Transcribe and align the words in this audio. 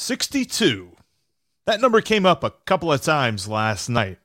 62. 0.00 0.96
That 1.66 1.80
number 1.82 2.00
came 2.00 2.24
up 2.24 2.42
a 2.42 2.54
couple 2.64 2.90
of 2.90 3.02
times 3.02 3.46
last 3.46 3.90
night. 3.90 4.16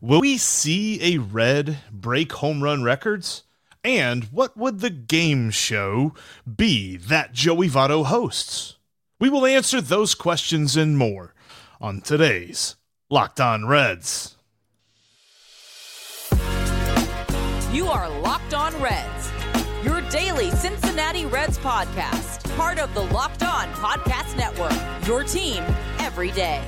Will 0.00 0.20
we 0.20 0.36
see 0.36 1.00
a 1.00 1.18
red 1.18 1.78
break 1.92 2.32
home 2.32 2.60
run 2.60 2.82
records? 2.82 3.44
And 3.84 4.24
what 4.24 4.56
would 4.56 4.80
the 4.80 4.90
game 4.90 5.50
show 5.50 6.12
be 6.56 6.96
that 6.96 7.32
Joey 7.32 7.68
Votto 7.68 8.04
hosts? 8.04 8.78
We 9.20 9.30
will 9.30 9.46
answer 9.46 9.80
those 9.80 10.16
questions 10.16 10.76
and 10.76 10.98
more 10.98 11.34
on 11.80 12.00
today's 12.00 12.74
Locked 13.08 13.40
On 13.40 13.64
Reds. 13.64 14.36
You 17.72 17.86
are 17.86 18.10
Locked 18.20 18.54
On 18.54 18.78
Reds, 18.82 19.30
your 19.84 20.00
daily 20.10 20.50
Cincinnati 20.50 21.26
Reds 21.26 21.58
podcast 21.58 22.41
part 22.56 22.78
of 22.78 22.92
the 22.94 23.00
Locked 23.00 23.42
On 23.42 23.66
Podcast 23.74 24.36
Network. 24.36 24.74
Your 25.06 25.24
team 25.24 25.62
every 25.98 26.30
day. 26.32 26.62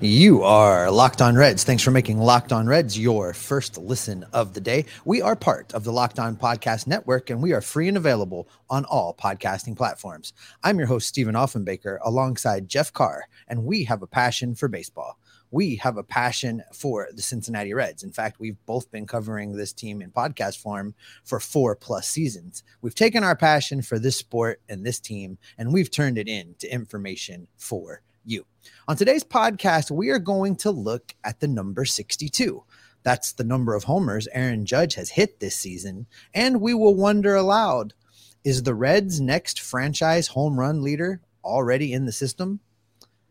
You 0.00 0.44
are 0.44 0.90
Locked 0.92 1.20
On 1.20 1.34
Reds. 1.34 1.64
Thanks 1.64 1.82
for 1.82 1.90
making 1.90 2.18
Locked 2.18 2.52
On 2.52 2.68
Reds 2.68 2.96
your 2.96 3.34
first 3.34 3.76
listen 3.78 4.24
of 4.32 4.54
the 4.54 4.60
day. 4.60 4.84
We 5.04 5.22
are 5.22 5.34
part 5.34 5.74
of 5.74 5.82
the 5.82 5.92
Locked 5.92 6.20
On 6.20 6.36
Podcast 6.36 6.86
Network 6.86 7.30
and 7.30 7.42
we 7.42 7.52
are 7.52 7.60
free 7.60 7.88
and 7.88 7.96
available 7.96 8.48
on 8.70 8.84
all 8.84 9.14
podcasting 9.20 9.76
platforms. 9.76 10.32
I'm 10.62 10.78
your 10.78 10.86
host, 10.86 11.08
Stephen 11.08 11.34
Offenbaker, 11.34 11.98
alongside 12.04 12.68
Jeff 12.68 12.92
Carr, 12.92 13.24
and 13.48 13.64
we 13.64 13.84
have 13.84 14.02
a 14.02 14.06
passion 14.06 14.54
for 14.54 14.68
baseball 14.68 15.18
we 15.50 15.76
have 15.76 15.96
a 15.96 16.02
passion 16.02 16.62
for 16.72 17.08
the 17.12 17.22
Cincinnati 17.22 17.72
Reds. 17.72 18.02
In 18.02 18.12
fact, 18.12 18.38
we've 18.38 18.64
both 18.66 18.90
been 18.90 19.06
covering 19.06 19.56
this 19.56 19.72
team 19.72 20.02
in 20.02 20.10
podcast 20.10 20.58
form 20.58 20.94
for 21.24 21.40
four 21.40 21.74
plus 21.74 22.06
seasons. 22.08 22.62
We've 22.82 22.94
taken 22.94 23.24
our 23.24 23.36
passion 23.36 23.82
for 23.82 23.98
this 23.98 24.16
sport 24.16 24.60
and 24.68 24.84
this 24.84 25.00
team, 25.00 25.38
and 25.56 25.72
we've 25.72 25.90
turned 25.90 26.18
it 26.18 26.28
into 26.28 26.72
information 26.72 27.48
for 27.56 28.02
you. 28.24 28.44
On 28.86 28.96
today's 28.96 29.24
podcast, 29.24 29.90
we 29.90 30.10
are 30.10 30.18
going 30.18 30.56
to 30.56 30.70
look 30.70 31.14
at 31.24 31.40
the 31.40 31.48
number 31.48 31.84
62. 31.84 32.62
That's 33.02 33.32
the 33.32 33.44
number 33.44 33.74
of 33.74 33.84
homers 33.84 34.28
Aaron 34.32 34.66
Judge 34.66 34.94
has 34.94 35.10
hit 35.10 35.40
this 35.40 35.56
season. 35.56 36.06
And 36.34 36.60
we 36.60 36.74
will 36.74 36.94
wonder 36.94 37.34
aloud 37.34 37.94
is 38.44 38.62
the 38.62 38.74
Reds' 38.74 39.20
next 39.20 39.60
franchise 39.60 40.28
home 40.28 40.58
run 40.58 40.82
leader 40.82 41.20
already 41.44 41.92
in 41.92 42.04
the 42.04 42.12
system? 42.12 42.60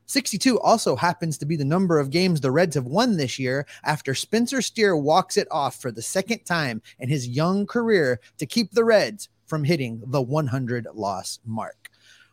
62 0.07 0.57
also 0.61 0.95
happens 0.95 1.37
to 1.37 1.45
be 1.45 1.57
the 1.57 1.65
number 1.65 1.99
of 1.99 2.09
games 2.09 2.39
the 2.39 2.51
Reds 2.51 2.75
have 2.75 2.85
won 2.85 3.17
this 3.17 3.37
year 3.37 3.67
after 3.83 4.15
Spencer 4.15 4.61
Steer 4.61 4.95
walks 4.95 5.35
it 5.35 5.47
off 5.51 5.81
for 5.81 5.91
the 5.91 6.01
second 6.01 6.45
time 6.45 6.81
in 6.99 7.09
his 7.09 7.27
young 7.27 7.65
career 7.65 8.21
to 8.37 8.45
keep 8.45 8.71
the 8.71 8.85
Reds 8.85 9.27
from 9.45 9.65
hitting 9.65 10.01
the 10.07 10.21
100 10.21 10.87
loss 10.93 11.39
mark. 11.45 11.89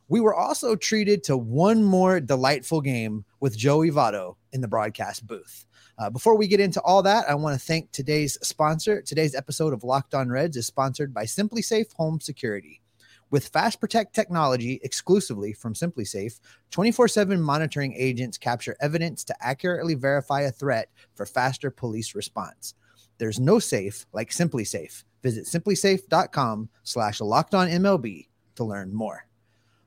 We 0.09 0.21
were 0.21 0.35
also 0.35 0.77
treated 0.77 1.25
to 1.25 1.37
one 1.37 1.83
more 1.83 2.21
delightful 2.21 2.81
game 2.81 3.25
with 3.41 3.57
Joey 3.57 3.91
Votto 3.91 4.37
in 4.53 4.61
the 4.61 4.69
broadcast 4.69 5.27
booth. 5.27 5.67
Uh, 5.99 6.11
before 6.11 6.37
we 6.37 6.47
get 6.47 6.61
into 6.61 6.81
all 6.83 7.03
that, 7.03 7.29
I 7.29 7.35
want 7.35 7.59
to 7.59 7.67
thank 7.67 7.91
today's 7.91 8.39
sponsor. 8.47 9.03
Today's 9.03 9.35
episode 9.35 9.73
of 9.73 9.83
Locked 9.83 10.15
On 10.15 10.29
Reds 10.29 10.57
is 10.57 10.67
sponsored 10.67 11.13
by 11.13 11.25
SimpliSafe 11.25 11.93
Home 11.95 12.21
Security. 12.21 12.81
With 13.35 13.49
Fast 13.49 13.81
Protect 13.81 14.15
technology 14.15 14.79
exclusively 14.85 15.53
from 15.53 15.75
SimpliSafe, 15.75 16.39
24 16.71 17.09
7 17.09 17.43
monitoring 17.43 17.93
agents 17.97 18.39
capture 18.39 18.77
evidence 18.81 19.25
to 19.25 19.35
accurately 19.41 19.97
verify 19.97 20.43
a 20.43 20.53
threat 20.53 20.89
for 21.17 21.27
faster 21.27 21.69
police 21.69 22.15
response. 22.15 22.75
There's 23.19 23.41
no 23.41 23.59
safe 23.59 24.07
like 24.13 24.31
SimpliSafe. 24.31 25.03
Visit 25.25 25.47
simplisafe.com 25.47 26.69
slash 26.85 27.21
locked 27.21 27.57
on 27.57 27.67
MLB 27.67 28.29
to 28.55 28.63
learn 28.63 28.95
more. 28.95 29.27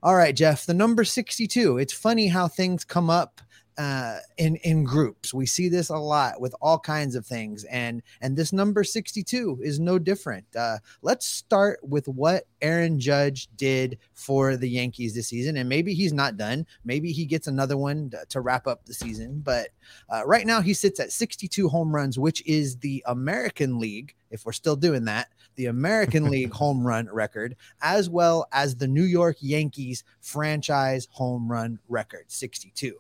All 0.03 0.17
right, 0.17 0.35
Jeff, 0.35 0.65
the 0.65 0.73
number 0.73 1.05
62. 1.05 1.77
It's 1.77 1.93
funny 1.93 2.27
how 2.27 2.49
things 2.49 2.83
come 2.83 3.09
up 3.09 3.39
uh, 3.77 4.17
in 4.37 4.55
in 4.57 4.83
groups. 4.83 5.33
We 5.33 5.45
see 5.45 5.69
this 5.69 5.89
a 5.89 5.97
lot 5.97 6.41
with 6.41 6.55
all 6.61 6.79
kinds 6.79 7.15
of 7.15 7.25
things, 7.25 7.63
and 7.65 8.01
and 8.21 8.35
this 8.35 8.51
number 8.51 8.83
sixty 8.83 9.23
two 9.23 9.59
is 9.61 9.79
no 9.79 9.99
different. 9.99 10.45
Uh, 10.55 10.77
let's 11.03 11.27
start 11.27 11.79
with 11.83 12.07
what 12.07 12.45
Aaron 12.61 12.99
Judge 12.99 13.49
did 13.55 13.99
for 14.13 14.57
the 14.57 14.69
Yankees 14.69 15.13
this 15.13 15.27
season, 15.27 15.57
and 15.57 15.69
maybe 15.69 15.93
he's 15.93 16.13
not 16.13 16.37
done. 16.37 16.65
Maybe 16.85 17.11
he 17.11 17.25
gets 17.25 17.47
another 17.47 17.77
one 17.77 18.09
to, 18.09 18.25
to 18.29 18.41
wrap 18.41 18.65
up 18.65 18.85
the 18.85 18.93
season. 18.93 19.41
But 19.43 19.69
uh, 20.09 20.25
right 20.25 20.47
now, 20.47 20.61
he 20.61 20.73
sits 20.73 20.99
at 20.99 21.11
sixty 21.11 21.47
two 21.47 21.69
home 21.69 21.93
runs, 21.93 22.17
which 22.17 22.45
is 22.47 22.77
the 22.77 23.03
American 23.05 23.79
League. 23.79 24.15
If 24.31 24.45
we're 24.45 24.53
still 24.53 24.75
doing 24.75 25.05
that, 25.05 25.27
the 25.55 25.67
American 25.67 26.25
League 26.31 26.51
home 26.51 26.85
run 26.85 27.09
record, 27.11 27.55
as 27.81 28.09
well 28.09 28.47
as 28.51 28.75
the 28.75 28.87
New 28.87 29.03
York 29.03 29.37
Yankees 29.39 30.03
franchise 30.19 31.07
home 31.11 31.51
run 31.51 31.77
record, 31.87 32.25
62 32.27 32.95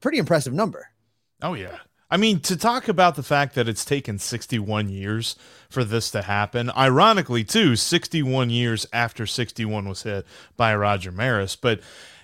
pretty 0.00 0.18
impressive 0.18 0.52
number. 0.52 0.88
Oh 1.42 1.54
yeah. 1.54 1.78
I 2.08 2.16
mean, 2.16 2.38
to 2.40 2.56
talk 2.56 2.86
about 2.86 3.16
the 3.16 3.22
fact 3.22 3.56
that 3.56 3.68
it's 3.68 3.84
taken 3.84 4.18
61 4.18 4.88
years 4.88 5.34
for 5.68 5.82
this 5.82 6.10
to 6.12 6.22
happen, 6.22 6.70
ironically, 6.70 7.42
too, 7.42 7.74
61 7.74 8.50
years 8.50 8.86
after 8.92 9.26
61 9.26 9.88
was 9.88 10.04
hit 10.04 10.24
by 10.56 10.74
Roger 10.76 11.10
Maris. 11.10 11.56
But 11.56 11.80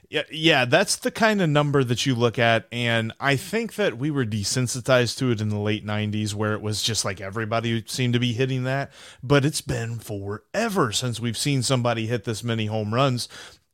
yeah, 0.08 0.22
yeah, 0.30 0.66
that's 0.66 0.96
the 0.96 1.10
kind 1.10 1.42
of 1.42 1.48
number 1.48 1.82
that 1.82 2.06
you 2.06 2.14
look 2.14 2.38
at. 2.38 2.66
And 2.70 3.12
I 3.18 3.34
think 3.34 3.74
that 3.74 3.98
we 3.98 4.10
were 4.10 4.26
desensitized 4.26 5.18
to 5.18 5.32
it 5.32 5.40
in 5.40 5.48
the 5.48 5.58
late 5.58 5.84
90s, 5.84 6.32
where 6.32 6.52
it 6.52 6.62
was 6.62 6.82
just 6.82 7.04
like 7.04 7.20
everybody 7.20 7.82
seemed 7.86 8.12
to 8.12 8.20
be 8.20 8.34
hitting 8.34 8.62
that. 8.64 8.92
But 9.22 9.44
it's 9.44 9.62
been 9.62 9.98
forever 9.98 10.92
since 10.92 11.18
we've 11.18 11.38
seen 11.38 11.62
somebody 11.62 12.06
hit 12.06 12.22
this 12.22 12.44
many 12.44 12.66
home 12.66 12.94
runs 12.94 13.26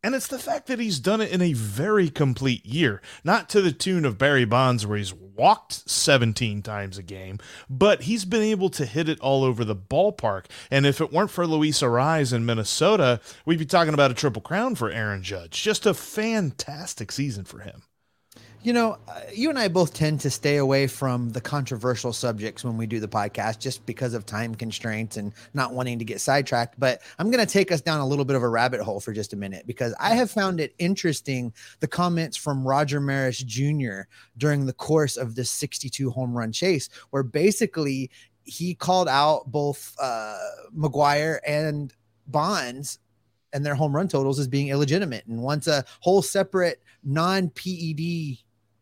And 0.02 0.14
it's 0.14 0.28
the 0.28 0.38
fact 0.38 0.68
that 0.68 0.78
he's 0.78 1.00
done 1.00 1.20
it 1.20 1.32
in 1.32 1.42
a 1.42 1.54
very 1.54 2.08
complete 2.08 2.64
year, 2.64 3.02
not 3.24 3.48
to 3.48 3.60
the 3.60 3.72
tune 3.72 4.04
of 4.04 4.16
Barry 4.16 4.44
Bonds, 4.44 4.86
where 4.86 4.96
he's 4.96 5.12
walked 5.12 5.88
17 5.90 6.62
times 6.62 6.98
a 6.98 7.02
game, 7.02 7.38
but 7.68 8.02
he's 8.02 8.24
been 8.24 8.42
able 8.42 8.70
to 8.70 8.86
hit 8.86 9.08
it 9.08 9.18
all 9.18 9.42
over 9.42 9.64
the 9.64 9.74
ballpark. 9.74 10.44
And 10.70 10.86
if 10.86 11.00
it 11.00 11.12
weren't 11.12 11.32
for 11.32 11.48
Luis 11.48 11.80
Arraez 11.80 12.32
in 12.32 12.46
Minnesota, 12.46 13.20
we'd 13.44 13.58
be 13.58 13.66
talking 13.66 13.94
about 13.94 14.12
a 14.12 14.14
triple 14.14 14.42
crown 14.42 14.76
for 14.76 14.88
Aaron 14.88 15.24
Judge. 15.24 15.62
Just 15.62 15.84
a 15.84 15.94
fantastic 15.94 17.10
season 17.10 17.44
for 17.44 17.58
him. 17.58 17.82
You 18.68 18.74
know, 18.74 18.98
uh, 19.08 19.20
you 19.32 19.48
and 19.48 19.58
I 19.58 19.68
both 19.68 19.94
tend 19.94 20.20
to 20.20 20.28
stay 20.28 20.58
away 20.58 20.88
from 20.88 21.30
the 21.30 21.40
controversial 21.40 22.12
subjects 22.12 22.62
when 22.62 22.76
we 22.76 22.86
do 22.86 23.00
the 23.00 23.08
podcast 23.08 23.60
just 23.60 23.86
because 23.86 24.12
of 24.12 24.26
time 24.26 24.54
constraints 24.54 25.16
and 25.16 25.32
not 25.54 25.72
wanting 25.72 25.98
to 26.00 26.04
get 26.04 26.20
sidetracked. 26.20 26.78
But 26.78 27.00
I'm 27.18 27.30
going 27.30 27.42
to 27.42 27.50
take 27.50 27.72
us 27.72 27.80
down 27.80 28.00
a 28.00 28.06
little 28.06 28.26
bit 28.26 28.36
of 28.36 28.42
a 28.42 28.48
rabbit 28.50 28.82
hole 28.82 29.00
for 29.00 29.14
just 29.14 29.32
a 29.32 29.36
minute 29.36 29.66
because 29.66 29.94
I 29.98 30.10
have 30.10 30.30
found 30.30 30.60
it 30.60 30.74
interesting 30.78 31.54
the 31.80 31.88
comments 31.88 32.36
from 32.36 32.62
Roger 32.62 33.00
Maris 33.00 33.38
Jr. 33.38 34.00
during 34.36 34.66
the 34.66 34.74
course 34.74 35.16
of 35.16 35.34
this 35.34 35.50
62 35.50 36.10
home 36.10 36.36
run 36.36 36.52
chase, 36.52 36.90
where 37.08 37.22
basically 37.22 38.10
he 38.44 38.74
called 38.74 39.08
out 39.08 39.50
both 39.50 39.96
uh, 39.98 40.36
McGwire 40.76 41.38
and 41.46 41.94
Bonds 42.26 42.98
and 43.54 43.64
their 43.64 43.74
home 43.74 43.96
run 43.96 44.08
totals 44.08 44.38
as 44.38 44.46
being 44.46 44.68
illegitimate 44.68 45.24
and 45.26 45.42
wants 45.42 45.68
a 45.68 45.86
whole 46.00 46.20
separate 46.20 46.82
non 47.02 47.48
PED 47.48 48.36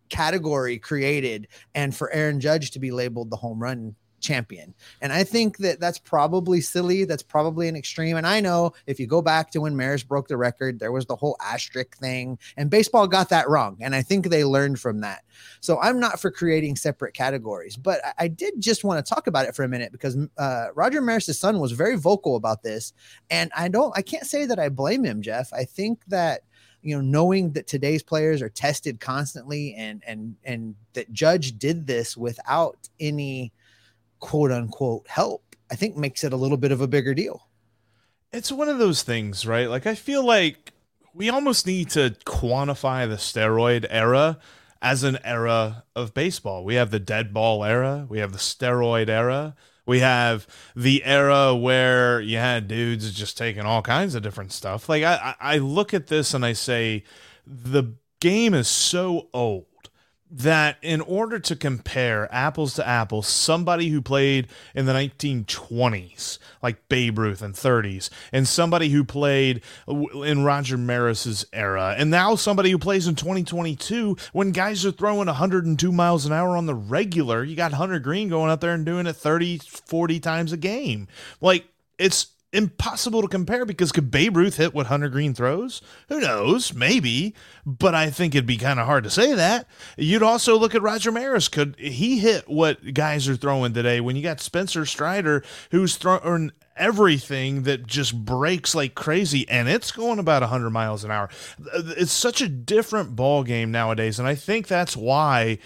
category 0.09 0.79
created 0.79 1.49
and 1.75 1.95
for 1.95 2.11
Aaron 2.13 2.41
Judge 2.41 2.71
to 2.73 2.79
be 2.79 2.91
labeled 2.91 3.31
the 3.31 3.37
home 3.37 3.63
run 3.63 3.95
champion. 4.21 4.75
And 5.01 5.13
I 5.13 5.25
think 5.25 5.59
that 5.59 5.81
that's 5.81 5.99
probably 5.99 6.61
silly. 6.61 7.05
That's 7.05 7.23
probably 7.23 7.69
an 7.69 7.77
extreme. 7.77 8.17
And 8.17 8.27
I 8.27 8.41
know 8.41 8.73
if 8.87 8.99
you 8.99 9.07
go 9.07 9.23
back 9.23 9.51
to 9.53 9.61
when 9.61 9.77
Maris 9.77 10.03
broke 10.03 10.29
the 10.29 10.37
record, 10.37 10.79
there 10.79 10.93
was 10.93 11.07
the 11.07 11.17
whole 11.17 11.37
asterisk 11.41 11.97
thing, 11.97 12.39
and 12.57 12.71
baseball 12.71 13.07
got 13.07 13.29
that 13.29 13.49
wrong. 13.49 13.77
And 13.81 13.95
I 13.95 14.03
think 14.03 14.27
they 14.27 14.45
learned 14.45 14.81
from 14.81 15.01
that. 15.01 15.23
So 15.61 15.79
I'm 15.81 16.01
not 16.01 16.21
for 16.21 16.31
creating 16.31 16.77
separate 16.77 17.15
categories, 17.15 17.77
but 17.77 18.01
I, 18.19 18.29
did 18.29 18.61
just 18.61 18.85
want 18.85 19.05
to 19.05 19.15
talk 19.15 19.29
about 19.29 19.47
it 19.47 19.55
for 19.55 19.63
a 19.63 19.69
minute 19.69 19.93
because 19.93 20.17
uh, 20.37 20.67
Roger 20.75 21.01
Maris' 21.01 21.39
son 21.39 21.61
was 21.61 21.73
very 21.73 21.97
vocal 21.97 22.37
about 22.37 22.63
this. 22.63 22.93
And 23.31 23.51
I 23.57 23.69
don't, 23.69 23.97
I 23.97 24.03
can't 24.03 24.27
say 24.27 24.45
that 24.47 24.59
I 24.59 24.69
blame 24.69 25.05
him, 25.05 25.23
Jeff. 25.23 25.53
I 25.53 25.65
think 25.65 26.05
that 26.09 26.43
you 26.83 26.95
know 26.95 27.01
knowing 27.01 27.53
that 27.53 27.67
today's 27.67 28.03
players 28.03 28.43
are 28.43 28.49
tested 28.49 29.01
constantly 29.01 29.75
and 29.75 30.03
and 30.07 30.37
and 30.45 30.75
that 30.93 31.13
judge 31.13 31.59
did 31.59 31.87
this 31.87 32.17
without 32.17 32.89
any 33.01 33.53
quote 34.21 34.53
unquote 34.53 35.07
help 35.09 35.57
i 35.71 35.75
think 35.75 35.97
makes 35.97 36.25
it 36.25 36.33
a 36.33 36.37
little 36.37 36.57
bit 36.57 36.73
of 36.73 36.81
a 36.81 36.89
bigger 36.89 37.15
deal. 37.15 37.43
It's 38.33 38.53
one 38.53 38.69
of 38.69 38.79
those 38.79 39.03
things 39.03 39.47
right? 39.47 39.69
Like 39.69 39.87
i 39.87 39.95
feel 39.95 40.25
like 40.25 40.73
we 41.15 41.31
almost 41.31 41.67
need 41.67 41.91
to 41.91 42.15
quantify 42.25 43.09
the 43.09 43.17
steroid 43.17 43.87
era 43.89 44.39
as 44.83 45.03
an 45.03 45.19
era 45.25 45.85
of 45.95 46.13
baseball. 46.13 46.63
We 46.63 46.75
have 46.75 46.91
the 46.91 47.01
dead 47.01 47.33
ball 47.33 47.65
era. 47.65 48.07
We 48.09 48.19
have 48.19 48.33
the 48.33 48.39
steroid 48.39 49.09
era 49.09 49.57
we 49.87 50.01
have 50.01 50.47
the 50.75 51.05
era 51.05 51.55
where 51.55 52.21
you 52.21 52.37
had 52.37 52.69
dudes 52.69 53.11
just 53.13 53.39
taking 53.39 53.63
all 53.63 53.83
kinds 53.83 54.15
of 54.15 54.23
different 54.23 54.53
stuff. 54.53 54.89
Like 54.89 55.05
I, 55.05 55.35
I 55.41 55.59
look 55.59 55.95
at 55.95 56.09
this 56.09 56.35
and 56.35 56.45
I 56.45 56.53
say, 56.53 57.05
the 57.47 57.95
game 58.21 58.53
is 58.55 58.69
so 58.69 59.29
old 59.33 59.67
that 60.37 60.77
in 60.83 61.01
order 61.01 61.39
to 61.39 61.57
compare 61.57 62.33
apples 62.33 62.75
to 62.75 62.87
apples, 62.87 63.27
somebody 63.27 63.89
who 63.89 64.03
played 64.03 64.49
in 64.75 64.85
the 64.85 64.93
1920s, 64.93 66.39
like 66.63 66.89
Babe 66.91 67.19
Ruth 67.19 67.41
and 67.41 67.55
30s, 67.55 68.11
and 68.33 68.47
somebody 68.47 68.91
who 68.91 69.03
played 69.03 69.63
in 69.89 70.45
Roger 70.45 70.77
Maris's 70.77 71.47
era, 71.55 71.95
and 71.97 72.11
now 72.11 72.35
somebody 72.35 72.71
who 72.71 72.79
plays 72.79 73.07
in 73.07 73.15
2022 73.15 74.17
when 74.33 74.53
guys 74.53 74.85
are 74.85 74.93
throwing 74.93 75.27
102 75.27 75.91
miles 75.91 76.27
an 76.27 76.33
hour 76.33 76.57
on 76.57 76.67
the 76.67 76.75
regular, 76.75 77.43
you 77.43 77.57
got 77.57 77.73
Hunter 77.73 77.99
Greene 77.99 78.29
going 78.29 78.51
out 78.51 78.61
there 78.61 78.75
and 78.75 78.85
doing 78.85 79.07
it 79.07 79.17
30, 79.17 79.59
40 79.59 80.21
times 80.21 80.53
a 80.53 80.59
game. 80.59 81.09
Like, 81.41 81.67
it's 81.99 82.27
impossible 82.57 83.23
to 83.23 83.29
compare 83.29 83.65
because 83.65 83.93
could 83.93 84.11
Babe 84.11 84.37
Ruth 84.37 84.57
hit 84.57 84.75
what 84.75 84.87
Hunter 84.87 85.09
Greene 85.09 85.35
throws? 85.35 85.83
Who 86.09 86.21
knows? 86.21 86.73
Maybe, 86.73 87.35
but 87.65 87.95
I 87.95 88.11
think 88.11 88.35
it'd 88.35 88.47
be 88.47 88.57
kind 88.57 88.81
of 88.81 88.87
hard 88.87 89.05
to 89.05 89.11
say 89.11 89.35
that. 89.35 89.67
You'd 89.97 90.23
also 90.23 90.59
look 90.59 90.75
at 90.75 90.83
Roger 90.83 91.13
Maris. 91.13 91.49
Could 91.49 91.77
he 91.79 92.19
hit 92.19 92.49
what 92.49 92.95
guys 92.95 93.29
are 93.29 93.37
throwing 93.37 93.75
today 93.75 94.01
when 94.01 94.17
you 94.17 94.23
got 94.23 94.41
Spencer 94.41 94.87
Strider 94.87 95.45
who's 95.71 95.97
throwing 95.97 96.53
everything 96.77 97.63
that 97.63 97.87
just 97.87 98.25
breaks 98.25 98.75
like 98.75 98.95
crazy 98.95 99.49
and 99.49 99.69
it's 99.69 99.91
going 99.91 100.19
about 100.19 100.43
100 100.43 100.71
miles 100.71 101.05
an 101.05 101.11
hour. 101.11 101.29
It's 101.75 102.13
such 102.13 102.43
a 102.43 102.49
different 102.49 103.17
ball 103.17 103.45
game 103.45 103.71
nowadays 103.71 104.19
and 104.19 104.29
I 104.29 104.35
think 104.35 104.67
that's 104.67 104.97
why 104.97 105.59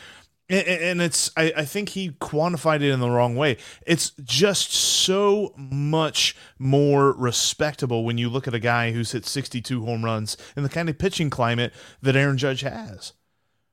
and 0.50 1.00
it's 1.00 1.30
I, 1.36 1.52
I, 1.58 1.64
think 1.64 1.90
he 1.90 2.10
quantified 2.10 2.82
it 2.82 2.90
in 2.90 3.00
the 3.00 3.10
wrong 3.10 3.36
way. 3.36 3.56
It's 3.86 4.10
just 4.22 4.72
so 4.72 5.54
much 5.56 6.36
more 6.58 7.12
respectable 7.12 8.04
when 8.04 8.18
you 8.18 8.28
look 8.28 8.48
at 8.48 8.54
a 8.54 8.58
guy 8.58 8.90
who's 8.90 9.12
hit 9.12 9.24
62 9.24 9.84
home 9.84 10.04
runs 10.04 10.36
in 10.56 10.64
the 10.64 10.68
kind 10.68 10.88
of 10.88 10.98
pitching 10.98 11.30
climate 11.30 11.72
that 12.02 12.16
aaron 12.16 12.36
judge 12.36 12.62
has. 12.62 13.12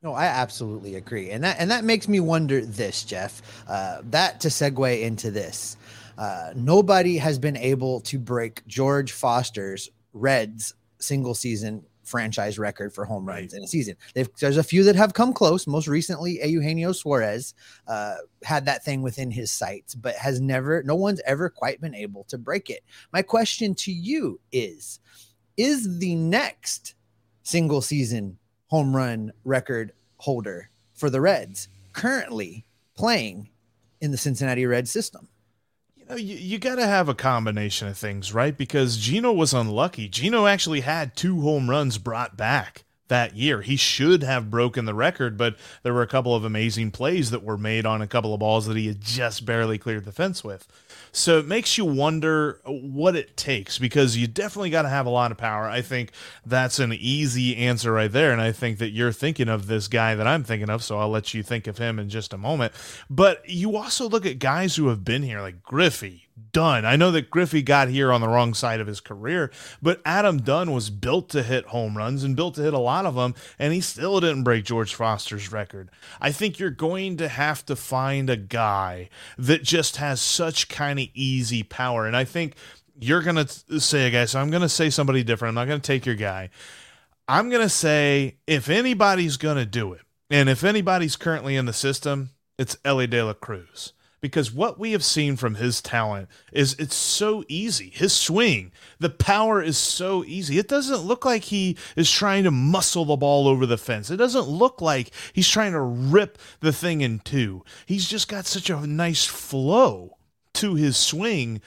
No 0.04 0.14
i 0.14 0.26
absolutely 0.26 0.96
agree. 0.96 1.32
And 1.32 1.44
that 1.44 1.58
and 1.60 1.72
that 1.72 1.84
makes 1.84 2.08
me 2.08 2.20
wonder 2.20 2.64
this 2.64 3.04
jeff 3.04 3.42
uh, 3.68 4.02
that 4.04 4.40
to 4.42 4.50
segue 4.50 5.02
into 5.02 5.32
this 5.32 5.78
uh, 6.18 6.52
nobody 6.56 7.18
has 7.18 7.40
been 7.40 7.58
able 7.58 8.02
to 8.02 8.20
break 8.20 8.66
george 8.68 9.12
foster's 9.12 9.90
reds 10.14 10.76
single 11.00 11.34
season 11.34 11.84
franchise 12.08 12.58
record 12.58 12.94
for 12.94 13.06
home 13.06 13.26
runs 13.26 13.54
right. 13.54 13.58
in 13.58 13.64
a 13.64 13.68
season. 13.68 13.96
They've, 14.14 14.30
there's 14.40 14.58
a 14.58 14.64
few 14.64 14.84
that 14.84 14.96
have 14.96 15.14
come 15.14 15.34
close. 15.34 15.68
Most 15.68 15.88
recently, 15.88 16.40
Eugenio 16.44 16.92
Suarez 16.92 17.54
uh, 17.88 18.16
had 18.44 18.66
that 18.66 18.84
thing 18.84 19.02
within 19.02 19.30
his 19.30 19.52
sights, 19.52 19.96
but 19.96 20.16
has 20.16 20.40
never, 20.40 20.84
no 20.84 20.96
one's 20.96 21.22
ever 21.26 21.50
quite 21.50 21.82
been 21.82 21.96
able 21.96 22.24
to 22.26 22.38
break 22.38 22.70
it. 22.70 22.84
My 23.12 23.22
question 23.22 23.76
to 23.76 23.92
you 23.92 24.40
is 24.52 25.00
Is 25.58 26.00
the 26.00 26.16
next 26.16 26.96
single 27.44 27.82
season 27.82 28.38
home 28.68 28.96
run 28.96 29.32
record 29.46 29.94
holder 30.18 30.70
for 30.94 31.10
the 31.10 31.22
Reds 31.22 31.70
currently 31.94 32.66
playing 32.96 33.50
in 34.02 34.12
the 34.12 34.18
Cincinnati 34.18 34.66
Red 34.66 34.88
system? 34.88 35.28
You, 36.12 36.36
you 36.36 36.60
got 36.60 36.76
to 36.76 36.88
have 36.88 37.10
a 37.10 37.16
combination 37.16 37.88
of 37.88 37.98
things, 37.98 38.34
right? 38.34 38.56
Because 38.58 38.98
Gino 38.98 39.32
was 39.32 39.54
unlucky. 39.54 40.08
Gino 40.08 40.46
actually 40.46 40.82
had 40.82 41.16
two 41.16 41.42
home 41.42 41.70
runs 41.70 41.98
brought 41.98 42.38
back 42.38 42.86
that 43.08 43.36
year. 43.36 43.62
He 43.62 43.76
should 43.76 44.24
have 44.24 44.50
broken 44.50 44.86
the 44.86 44.94
record, 44.94 45.38
but 45.38 45.56
there 45.84 45.94
were 45.94 46.02
a 46.02 46.08
couple 46.08 46.36
of 46.36 46.44
amazing 46.44 46.92
plays 46.92 47.32
that 47.32 47.44
were 47.44 47.58
made 47.58 47.86
on 47.86 48.02
a 48.02 48.08
couple 48.08 48.34
of 48.34 48.40
balls 48.40 48.66
that 48.68 48.78
he 48.78 48.88
had 48.88 49.02
just 49.02 49.46
barely 49.46 49.78
cleared 49.78 50.06
the 50.06 50.12
fence 50.12 50.44
with. 50.44 50.68
So 51.18 51.40
it 51.40 51.48
makes 51.48 51.80
you 51.80 51.86
wonder 51.86 52.62
what 52.64 53.16
it 53.16 53.36
takes 53.36 53.80
because 53.80 54.16
you 54.16 54.28
definitely 54.28 54.70
got 54.70 54.84
to 54.84 54.90
have 54.90 55.08
a 55.08 55.10
lot 55.10 55.32
of 55.32 55.38
power. 55.38 55.68
I 55.68 55.82
think 55.82 56.12
that's 56.46 56.78
an 56.78 56.94
easy 56.94 57.58
answer 57.58 57.92
right 57.92 58.12
there. 58.12 58.32
And 58.32 58.40
I 58.40 58.52
think 58.52 58.78
that 58.78 58.92
you're 58.92 59.12
thinking 59.12 59.50
of 59.50 59.66
this 59.66 59.88
guy 59.88 60.14
that 60.14 60.28
I'm 60.28 60.44
thinking 60.44 60.70
of. 60.70 60.84
So 60.84 61.00
I'll 61.00 61.10
let 61.10 61.34
you 61.34 61.42
think 61.42 61.66
of 61.66 61.80
him 61.80 61.98
in 61.98 62.08
just 62.08 62.34
a 62.34 62.38
moment. 62.38 62.72
But 63.10 63.50
you 63.50 63.76
also 63.78 64.08
look 64.08 64.28
at 64.28 64.38
guys 64.38 64.76
who 64.76 64.90
have 64.90 65.04
been 65.04 65.24
here, 65.24 65.42
like 65.42 65.64
Griffey, 65.64 66.27
Dunn. 66.52 66.86
I 66.86 66.96
know 66.96 67.12
that 67.12 67.30
Griffey 67.30 67.62
got 67.62 67.90
here 67.90 68.12
on 68.12 68.22
the 68.22 68.28
wrong 68.28 68.54
side 68.54 68.80
of 68.80 68.88
his 68.88 69.00
career, 69.00 69.52
but 69.82 70.02
Adam 70.06 70.38
Dunn 70.38 70.72
was 70.72 70.90
built 70.90 71.30
to 71.30 71.44
hit 71.44 71.66
home 71.68 71.98
runs 71.98 72.24
and 72.24 72.36
built 72.36 72.56
to 72.56 72.62
hit 72.62 72.74
a 72.74 72.80
lot 72.80 73.06
of 73.06 73.16
them, 73.16 73.36
and 73.58 73.74
he 73.74 73.82
still 73.82 74.20
didn't 74.20 74.44
break 74.44 74.66
George 74.66 74.94
Foster's 74.94 75.52
record. 75.52 75.90
I 76.22 76.32
think 76.32 76.60
you're 76.60 76.70
going 76.70 77.18
to 77.18 77.28
have 77.28 77.66
to 77.68 77.76
find 77.76 78.30
a 78.30 78.38
guy 78.38 79.10
that 79.38 79.64
just 79.64 79.98
has 79.98 80.22
such 80.22 80.70
kind 80.70 81.00
of 81.00 81.08
easy 81.14 81.64
power. 81.64 82.06
And 82.06 82.16
I 82.16 82.24
think 82.24 82.56
you're 83.00 83.22
going 83.22 83.46
to 83.46 83.80
say 83.80 84.08
a 84.08 84.12
guy, 84.12 84.26
so 84.26 84.40
I'm 84.40 84.50
going 84.50 84.62
to 84.62 84.70
say 84.70 84.90
somebody 84.90 85.24
different. 85.24 85.52
I'm 85.52 85.56
not 85.56 85.68
going 85.68 85.82
to 85.82 85.88
take 85.88 86.06
your 86.06 86.16
guy. 86.16 86.50
I'm 87.28 87.50
going 87.50 87.62
to 87.62 87.70
say 87.70 88.38
if 88.48 88.70
anybody's 88.70 89.38
going 89.38 89.58
to 89.58 89.66
do 89.66 89.94
it, 89.94 90.02
and 90.30 90.50
if 90.50 90.64
anybody's 90.64 91.16
currently 91.16 91.56
in 91.56 91.66
the 91.66 91.74
system, 91.74 92.32
it's 92.58 92.78
Elly 92.84 93.08
De 93.08 93.24
La 93.24 93.34
Cruz 93.34 93.94
because 94.20 94.52
what 94.52 94.80
we 94.80 94.94
have 94.94 95.04
seen 95.04 95.36
from 95.36 95.56
his 95.56 95.82
talent 95.82 96.28
is 96.52 96.76
it's 96.80 96.96
so 96.96 97.44
easy. 97.48 97.92
His 97.94 98.14
swing, 98.14 98.72
the 99.00 99.10
power 99.10 99.62
is 99.62 99.78
so 99.78 100.24
easy. 100.26 100.58
It 100.58 100.68
doesn't 100.68 101.02
look 101.02 101.24
like 101.24 101.46
he 101.46 101.78
is 101.96 102.10
trying 102.10 102.44
to 102.46 102.52
muscle 102.52 103.06
the 103.06 103.16
ball 103.16 103.48
over 103.48 103.66
the 103.66 103.78
fence. 103.78 104.10
It 104.10 104.18
doesn't 104.18 104.48
look 104.48 104.82
like 104.82 105.12
he's 105.34 105.48
trying 105.50 105.74
to 105.74 105.82
rip 105.82 106.38
the 106.60 106.74
thing 106.74 107.02
in 107.02 107.20
two. 107.20 107.64
He's 107.86 108.08
just 108.08 108.28
got 108.28 108.46
such 108.46 108.70
a 108.70 108.88
nice 108.88 109.26
flow 109.26 110.18
to 110.56 110.76
his 110.76 110.98
swing. 110.98 111.62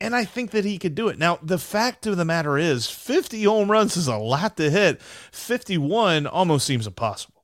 And 0.00 0.14
I 0.14 0.24
think 0.24 0.52
that 0.52 0.64
he 0.64 0.78
could 0.78 0.94
do 0.94 1.08
it. 1.08 1.18
Now, 1.18 1.40
the 1.42 1.58
fact 1.58 2.06
of 2.06 2.16
the 2.16 2.24
matter 2.24 2.56
is, 2.56 2.88
50 2.88 3.42
home 3.42 3.70
runs 3.70 3.96
is 3.96 4.06
a 4.06 4.16
lot 4.16 4.56
to 4.58 4.70
hit. 4.70 5.02
51 5.02 6.28
almost 6.28 6.64
seems 6.64 6.86
impossible. 6.86 7.42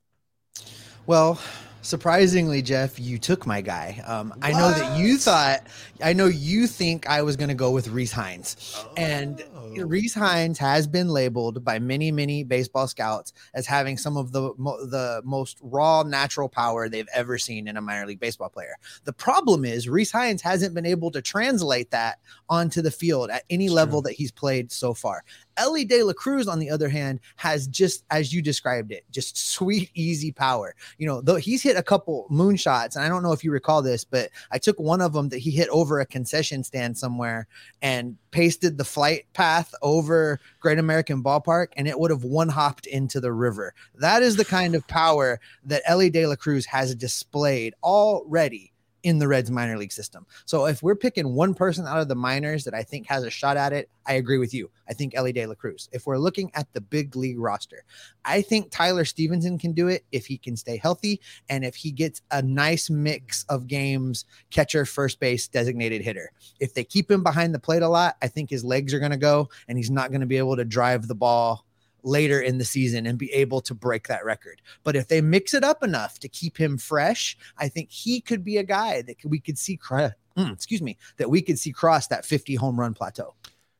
Well, 1.04 1.40
surprisingly, 1.84 2.62
Jeff, 2.62 2.98
you 2.98 3.18
took 3.18 3.46
my 3.46 3.60
guy. 3.60 4.02
Um, 4.06 4.34
I 4.42 4.52
know 4.52 4.70
that 4.70 4.98
you 4.98 5.18
thought, 5.18 5.62
I 6.04 6.12
know 6.12 6.26
you 6.26 6.66
think 6.66 7.08
I 7.08 7.22
was 7.22 7.34
going 7.34 7.48
to 7.48 7.54
go 7.54 7.70
with 7.70 7.88
Rece 7.88 8.12
Hinds, 8.12 8.84
and 8.96 9.42
Oh. 9.56 9.86
Rece 9.86 10.14
Hinds 10.14 10.58
has 10.58 10.86
been 10.86 11.08
labeled 11.08 11.64
by 11.64 11.78
many, 11.78 12.12
many 12.12 12.44
baseball 12.44 12.86
scouts 12.86 13.32
as 13.54 13.66
having 13.66 13.96
some 13.96 14.16
of 14.16 14.30
the 14.30 14.52
mo- 14.56 14.84
the 14.86 15.22
most 15.24 15.58
raw 15.62 16.02
natural 16.02 16.48
power 16.48 16.88
they've 16.88 17.08
ever 17.14 17.38
seen 17.38 17.66
in 17.66 17.76
a 17.76 17.80
minor 17.80 18.06
league 18.06 18.20
baseball 18.20 18.50
player. 18.50 18.76
The 19.04 19.12
problem 19.12 19.64
is 19.64 19.86
Rece 19.86 20.12
Hinds 20.12 20.42
hasn't 20.42 20.74
been 20.74 20.86
able 20.86 21.10
to 21.12 21.22
translate 21.22 21.90
that 21.90 22.18
onto 22.48 22.82
the 22.82 22.90
field 22.90 23.30
at 23.30 23.44
any 23.50 23.68
level 23.68 24.02
that 24.02 24.12
he's 24.12 24.30
played 24.30 24.70
so 24.70 24.94
far. 24.94 25.24
Elly 25.56 25.84
De 25.84 26.02
La 26.02 26.12
Cruz, 26.12 26.48
on 26.48 26.58
the 26.58 26.70
other 26.70 26.88
hand, 26.88 27.20
has 27.36 27.66
just 27.68 28.04
as 28.10 28.32
you 28.32 28.42
described 28.42 28.92
it, 28.92 29.04
just 29.10 29.36
sweet, 29.52 29.90
easy 29.94 30.32
power. 30.32 30.74
You 30.98 31.06
know, 31.06 31.20
though 31.20 31.36
he's 31.36 31.62
hit 31.62 31.76
a 31.76 31.82
couple 31.82 32.26
moonshots, 32.30 32.96
and 32.96 33.04
I 33.04 33.08
don't 33.08 33.22
know 33.22 33.32
if 33.32 33.42
you 33.44 33.50
recall 33.50 33.80
this, 33.80 34.04
but 34.04 34.30
I 34.50 34.58
took 34.58 34.78
one 34.78 35.00
of 35.00 35.12
them 35.12 35.28
that 35.30 35.38
he 35.38 35.50
hit 35.50 35.68
over 35.70 35.93
a 36.00 36.06
concession 36.06 36.62
stand 36.64 36.98
somewhere 36.98 37.46
and 37.80 38.16
pasted 38.30 38.76
the 38.76 38.84
flight 38.84 39.26
path 39.32 39.74
over 39.82 40.40
Great 40.60 40.78
American 40.78 41.22
Ballpark, 41.22 41.68
and 41.76 41.88
it 41.88 41.98
would 41.98 42.10
have 42.10 42.24
one 42.24 42.48
hopped 42.48 42.86
into 42.86 43.20
the 43.20 43.32
river. 43.32 43.74
That 43.94 44.22
is 44.22 44.36
the 44.36 44.44
kind 44.44 44.74
of 44.74 44.86
power 44.86 45.40
that 45.64 45.82
Elly 45.86 46.10
De 46.10 46.26
La 46.26 46.36
Cruz 46.36 46.66
has 46.66 46.94
displayed 46.94 47.74
already 47.82 48.73
in 49.04 49.18
the 49.18 49.28
Reds 49.28 49.50
minor 49.50 49.76
league 49.76 49.92
system. 49.92 50.26
So 50.46 50.66
if 50.66 50.82
we're 50.82 50.96
picking 50.96 51.34
one 51.34 51.54
person 51.54 51.86
out 51.86 52.00
of 52.00 52.08
the 52.08 52.14
minors 52.14 52.64
that 52.64 52.74
I 52.74 52.82
think 52.82 53.06
has 53.06 53.22
a 53.22 53.30
shot 53.30 53.56
at 53.56 53.72
it, 53.72 53.88
I 54.06 54.14
agree 54.14 54.38
with 54.38 54.52
you. 54.52 54.70
I 54.88 54.94
think 54.94 55.14
Elly 55.14 55.32
De 55.32 55.46
La 55.46 55.54
Cruz. 55.54 55.88
If 55.92 56.06
we're 56.06 56.18
looking 56.18 56.50
at 56.54 56.72
the 56.72 56.80
big 56.80 57.14
league 57.14 57.38
roster, 57.38 57.84
I 58.24 58.42
think 58.42 58.70
Tyler 58.70 59.04
Stephenson 59.04 59.58
can 59.58 59.72
do 59.72 59.88
it 59.88 60.04
if 60.10 60.26
he 60.26 60.38
can 60.38 60.56
stay 60.56 60.78
healthy 60.78 61.20
and 61.48 61.64
if 61.64 61.76
he 61.76 61.90
gets 61.90 62.22
a 62.30 62.42
nice 62.42 62.90
mix 62.90 63.44
of 63.48 63.66
games, 63.66 64.24
catcher, 64.50 64.86
first 64.86 65.20
base, 65.20 65.48
designated 65.48 66.02
hitter. 66.02 66.32
If 66.58 66.74
they 66.74 66.84
keep 66.84 67.10
him 67.10 67.22
behind 67.22 67.54
the 67.54 67.58
plate 67.58 67.82
a 67.82 67.88
lot, 67.88 68.16
I 68.22 68.28
think 68.28 68.50
his 68.50 68.64
legs 68.64 68.92
are 68.94 68.98
going 68.98 69.10
to 69.10 69.16
go 69.18 69.48
and 69.68 69.78
he's 69.78 69.90
not 69.90 70.10
going 70.10 70.22
to 70.22 70.26
be 70.26 70.38
able 70.38 70.56
to 70.56 70.64
drive 70.64 71.08
the 71.08 71.14
ball 71.14 71.63
later 72.04 72.40
in 72.40 72.58
the 72.58 72.64
season 72.64 73.06
and 73.06 73.18
be 73.18 73.32
able 73.32 73.60
to 73.62 73.74
break 73.74 74.06
that 74.08 74.24
record. 74.24 74.62
But 74.84 74.94
if 74.94 75.08
they 75.08 75.20
mix 75.20 75.54
it 75.54 75.64
up 75.64 75.82
enough 75.82 76.18
to 76.20 76.28
keep 76.28 76.56
him 76.56 76.78
fresh, 76.78 77.36
I 77.58 77.68
think 77.68 77.90
he 77.90 78.20
could 78.20 78.44
be 78.44 78.58
a 78.58 78.62
guy 78.62 79.02
that 79.02 79.16
we 79.24 79.40
could 79.40 79.58
see, 79.58 79.78
excuse 80.36 80.82
me, 80.82 80.96
that 81.16 81.30
we 81.30 81.42
could 81.42 81.58
see 81.58 81.72
cross 81.72 82.06
that 82.08 82.24
50 82.24 82.54
home 82.54 82.78
run 82.78 82.94
plateau. 82.94 83.34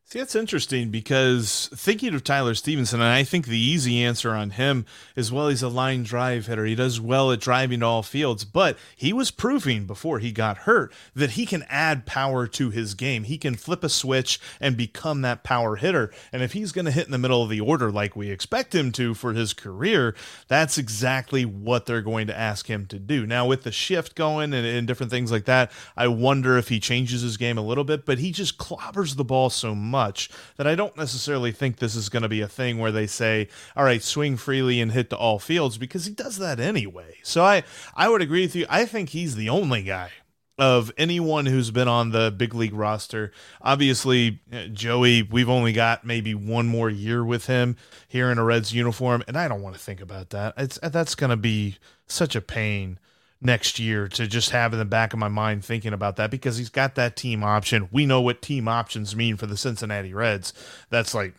See, 0.06 0.18
that's 0.18 0.36
interesting 0.36 0.90
because 0.90 1.70
thinking 1.74 2.14
of 2.14 2.22
Tyler 2.22 2.54
Stephenson, 2.54 3.00
and 3.00 3.08
I 3.08 3.24
think 3.24 3.46
the 3.46 3.58
easy 3.58 4.02
answer 4.04 4.32
on 4.32 4.50
him 4.50 4.84
is 5.16 5.32
well, 5.32 5.48
he's 5.48 5.62
a 5.62 5.68
line 5.68 6.02
drive 6.02 6.46
hitter. 6.46 6.66
He 6.66 6.74
does 6.74 7.00
well 7.00 7.32
at 7.32 7.40
driving 7.40 7.80
to 7.80 7.86
all 7.86 8.02
fields, 8.02 8.44
but 8.44 8.76
he 8.94 9.14
was 9.14 9.30
proving 9.30 9.86
before 9.86 10.18
he 10.18 10.30
got 10.30 10.58
hurt 10.58 10.92
that 11.14 11.30
he 11.32 11.46
can 11.46 11.64
add 11.70 12.04
power 12.04 12.46
to 12.48 12.68
his 12.68 12.92
game. 12.92 13.24
He 13.24 13.38
can 13.38 13.54
flip 13.54 13.82
a 13.82 13.88
switch 13.88 14.38
and 14.60 14.76
become 14.76 15.22
that 15.22 15.42
power 15.42 15.76
hitter. 15.76 16.12
And 16.32 16.42
if 16.42 16.52
he's 16.52 16.70
going 16.70 16.84
to 16.84 16.90
hit 16.90 17.06
in 17.06 17.12
the 17.12 17.18
middle 17.18 17.42
of 17.42 17.48
the 17.48 17.60
order 17.60 17.90
like 17.90 18.14
we 18.14 18.30
expect 18.30 18.74
him 18.74 18.92
to 18.92 19.14
for 19.14 19.32
his 19.32 19.54
career, 19.54 20.14
that's 20.48 20.76
exactly 20.76 21.46
what 21.46 21.86
they're 21.86 22.02
going 22.02 22.26
to 22.26 22.38
ask 22.38 22.66
him 22.66 22.84
to 22.86 22.98
do. 22.98 23.26
Now, 23.26 23.46
with 23.46 23.62
the 23.62 23.72
shift 23.72 24.14
going 24.14 24.52
and, 24.52 24.66
and 24.66 24.86
different 24.86 25.10
things 25.10 25.32
like 25.32 25.46
that, 25.46 25.72
I 25.96 26.08
wonder 26.08 26.58
if 26.58 26.68
he 26.68 26.78
changes 26.78 27.22
his 27.22 27.38
game 27.38 27.56
a 27.56 27.62
little 27.62 27.84
bit, 27.84 28.04
but 28.04 28.18
he 28.18 28.32
just 28.32 28.58
clobbers 28.58 29.16
the 29.16 29.24
ball 29.24 29.48
so 29.48 29.74
much 29.74 29.93
much 29.94 30.28
that 30.56 30.66
I 30.66 30.74
don't 30.74 30.96
necessarily 30.96 31.52
think 31.52 31.76
this 31.76 31.94
is 31.94 32.08
going 32.08 32.24
to 32.24 32.28
be 32.28 32.40
a 32.40 32.48
thing 32.48 32.78
where 32.78 32.90
they 32.90 33.06
say, 33.06 33.48
all 33.76 33.84
right, 33.84 34.02
swing 34.02 34.36
freely 34.36 34.80
and 34.80 34.90
hit 34.90 35.08
to 35.10 35.16
all 35.16 35.38
fields 35.38 35.78
because 35.78 36.06
he 36.06 36.12
does 36.12 36.38
that 36.38 36.58
anyway. 36.58 37.18
So 37.22 37.44
I, 37.44 37.62
I 37.94 38.08
would 38.08 38.22
agree 38.22 38.42
with 38.42 38.56
you. 38.56 38.66
I 38.68 38.86
think 38.86 39.10
he's 39.10 39.36
the 39.36 39.48
only 39.48 39.84
guy 39.84 40.10
of 40.58 40.92
anyone 40.96 41.46
who's 41.46 41.70
been 41.70 41.88
on 41.88 42.10
the 42.10 42.30
big 42.30 42.54
league 42.54 42.74
roster. 42.74 43.32
Obviously, 43.60 44.40
uh, 44.52 44.66
Joey, 44.66 45.22
we've 45.22 45.48
only 45.48 45.72
got 45.72 46.04
maybe 46.04 46.34
one 46.34 46.66
more 46.66 46.90
year 46.90 47.24
with 47.24 47.46
him 47.46 47.76
here 48.08 48.30
in 48.30 48.38
a 48.38 48.44
Reds 48.44 48.72
uniform, 48.72 49.22
and 49.26 49.36
I 49.36 49.48
don't 49.48 49.62
want 49.62 49.74
to 49.76 49.80
think 49.80 50.00
about 50.00 50.30
that. 50.30 50.54
It's 50.56 50.78
that's 50.82 51.14
going 51.14 51.30
to 51.30 51.36
be 51.36 51.78
such 52.06 52.36
a 52.36 52.40
pain 52.40 52.98
next 53.44 53.78
year 53.78 54.08
to 54.08 54.26
just 54.26 54.50
have 54.50 54.72
in 54.72 54.78
the 54.78 54.84
back 54.84 55.12
of 55.12 55.18
my 55.18 55.28
mind 55.28 55.64
thinking 55.64 55.92
about 55.92 56.16
that 56.16 56.30
because 56.30 56.56
he's 56.56 56.70
got 56.70 56.94
that 56.94 57.14
team 57.14 57.44
option. 57.44 57.88
We 57.92 58.06
know 58.06 58.20
what 58.20 58.40
team 58.40 58.66
options 58.66 59.14
mean 59.14 59.36
for 59.36 59.46
the 59.46 59.56
Cincinnati 59.56 60.14
Reds. 60.14 60.52
That's 60.90 61.14
like, 61.14 61.34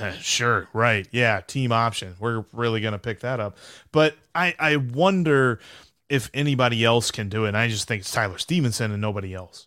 eh, 0.00 0.12
sure, 0.20 0.68
right. 0.72 1.08
Yeah, 1.10 1.40
team 1.40 1.72
option. 1.72 2.14
We're 2.20 2.44
really 2.52 2.80
going 2.80 2.92
to 2.92 2.98
pick 2.98 3.20
that 3.20 3.40
up. 3.40 3.56
But 3.90 4.16
I, 4.34 4.54
I 4.58 4.76
wonder 4.76 5.58
if 6.08 6.30
anybody 6.34 6.84
else 6.84 7.10
can 7.10 7.28
do 7.28 7.46
it. 7.46 7.48
And 7.48 7.56
I 7.56 7.68
just 7.68 7.88
think 7.88 8.02
it's 8.02 8.12
Tyler 8.12 8.38
Stephenson 8.38 8.92
and 8.92 9.00
nobody 9.00 9.34
else. 9.34 9.66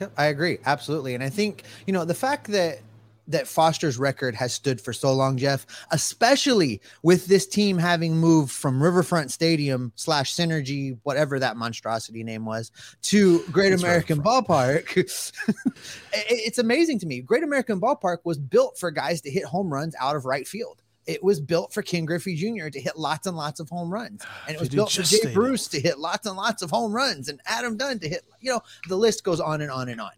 Yep, 0.00 0.12
I 0.16 0.26
agree. 0.26 0.58
Absolutely. 0.64 1.14
And 1.14 1.22
I 1.22 1.28
think, 1.28 1.64
you 1.86 1.92
know, 1.92 2.04
the 2.04 2.14
fact 2.14 2.48
that 2.48 2.80
that 3.28 3.46
Foster's 3.46 3.98
record 3.98 4.34
has 4.34 4.52
stood 4.52 4.80
for 4.80 4.92
so 4.92 5.12
long, 5.12 5.36
Jeff, 5.36 5.66
especially 5.90 6.80
with 7.02 7.26
this 7.26 7.46
team 7.46 7.78
having 7.78 8.16
moved 8.16 8.50
from 8.50 8.82
Riverfront 8.82 9.30
Stadium 9.30 9.92
slash 9.94 10.34
Cinergy, 10.34 10.98
whatever 11.02 11.38
that 11.38 11.56
monstrosity 11.56 12.24
name 12.24 12.44
was, 12.44 12.72
to 13.02 13.44
Great 13.52 13.72
American 13.72 14.22
Ballpark. 14.22 14.96
it's 16.12 16.58
amazing 16.58 16.98
to 17.00 17.06
me. 17.06 17.20
Great 17.20 17.44
American 17.44 17.80
Ballpark 17.80 18.18
was 18.24 18.38
built 18.38 18.78
for 18.78 18.90
guys 18.90 19.20
to 19.20 19.30
hit 19.30 19.44
home 19.44 19.72
runs 19.72 19.94
out 20.00 20.16
of 20.16 20.24
right 20.24 20.48
field. 20.48 20.82
It 21.06 21.24
was 21.24 21.40
built 21.40 21.72
for 21.72 21.80
Ken 21.82 22.04
Griffey 22.04 22.36
Jr. 22.36 22.68
to 22.68 22.78
hit 22.78 22.98
lots 22.98 23.26
and 23.26 23.34
lots 23.34 23.60
of 23.60 23.70
home 23.70 23.90
runs. 23.90 24.24
And 24.46 24.54
it 24.54 24.60
was 24.60 24.68
built 24.68 24.92
for 24.92 25.02
Jay 25.02 25.20
that. 25.24 25.34
Bruce 25.34 25.68
to 25.68 25.80
hit 25.80 25.98
lots 25.98 26.26
and 26.26 26.36
lots 26.36 26.62
of 26.62 26.70
home 26.70 26.92
runs 26.92 27.28
and 27.28 27.40
Adam 27.46 27.76
Dunn 27.76 27.98
to 28.00 28.08
hit, 28.08 28.24
you 28.40 28.50
know, 28.50 28.60
the 28.88 28.96
list 28.96 29.24
goes 29.24 29.40
on 29.40 29.60
and 29.60 29.70
on 29.70 29.88
and 29.88 30.00
on. 30.00 30.10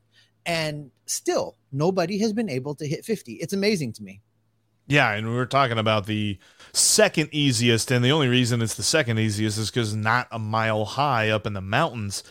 And 0.51 0.91
still, 1.07 1.57
nobody 1.71 2.19
has 2.19 2.33
been 2.33 2.51
able 2.51 2.75
to 2.75 2.85
hit 2.85 3.05
50. 3.05 3.35
It's 3.35 3.53
amazing 3.53 3.93
to 3.95 4.03
me. 4.03 4.21
Yeah, 4.89 5.13
and 5.13 5.29
we 5.29 5.37
were 5.37 5.47
talking 5.47 5.79
about 5.79 6.07
the 6.07 6.41
second 6.73 7.29
easiest, 7.31 7.93
and 7.93 8.05
the 8.05 8.11
only 8.11 8.27
reason 8.27 8.61
it's 8.61 8.75
the 8.75 8.83
second 8.83 9.21
easiest 9.21 9.59
is 9.59 9.71
because 9.71 9.95
not 9.95 10.27
a 10.33 10.41
mile 10.41 10.85
high 10.85 11.29
up 11.29 11.47
in 11.47 11.53
the 11.53 11.61
mountains 11.61 12.25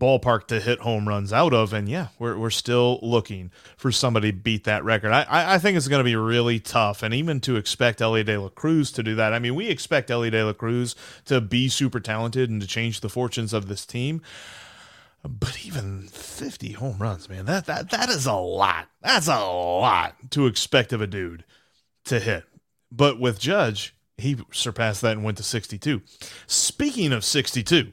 ballpark 0.00 0.48
to 0.48 0.58
hit 0.58 0.80
home 0.80 1.06
runs 1.06 1.32
out 1.32 1.54
of. 1.54 1.72
And 1.72 1.88
yeah, 1.88 2.08
we're, 2.18 2.36
we're 2.36 2.50
still 2.50 2.98
looking 3.00 3.52
for 3.76 3.92
somebody 3.92 4.32
to 4.32 4.36
beat 4.36 4.64
that 4.64 4.82
record. 4.82 5.12
I, 5.12 5.54
I, 5.54 5.58
think 5.58 5.76
it's 5.76 5.86
going 5.86 6.00
to 6.00 6.04
be 6.04 6.16
really 6.16 6.58
tough. 6.58 7.04
And 7.04 7.14
even 7.14 7.38
to 7.42 7.54
expect 7.54 8.00
Elly 8.00 8.24
De 8.24 8.36
La 8.36 8.48
Cruz 8.48 8.90
to 8.92 9.04
do 9.04 9.14
that, 9.14 9.32
I 9.32 9.38
mean, 9.38 9.54
we 9.54 9.68
expect 9.68 10.10
Elly 10.10 10.30
De 10.30 10.44
La 10.44 10.54
Cruz 10.54 10.96
to 11.26 11.40
be 11.40 11.68
super 11.68 12.00
talented 12.00 12.50
and 12.50 12.60
to 12.60 12.66
change 12.66 13.00
the 13.00 13.08
fortunes 13.08 13.52
of 13.52 13.68
this 13.68 13.86
team. 13.86 14.22
But 15.24 15.64
even 15.64 16.08
50 16.08 16.72
home 16.72 16.98
runs, 16.98 17.28
man, 17.28 17.44
that, 17.46 17.66
that 17.66 17.90
that 17.90 18.08
is 18.08 18.26
a 18.26 18.34
lot. 18.34 18.88
That's 19.00 19.28
a 19.28 19.38
lot 19.38 20.16
to 20.32 20.46
expect 20.46 20.92
of 20.92 21.00
a 21.00 21.06
dude 21.06 21.44
to 22.06 22.18
hit. 22.18 22.44
But 22.90 23.20
with 23.20 23.38
Judge, 23.38 23.94
he 24.18 24.36
surpassed 24.50 25.00
that 25.02 25.12
and 25.12 25.24
went 25.24 25.36
to 25.38 25.44
62. 25.44 26.02
Speaking 26.46 27.12
of 27.12 27.24
62, 27.24 27.92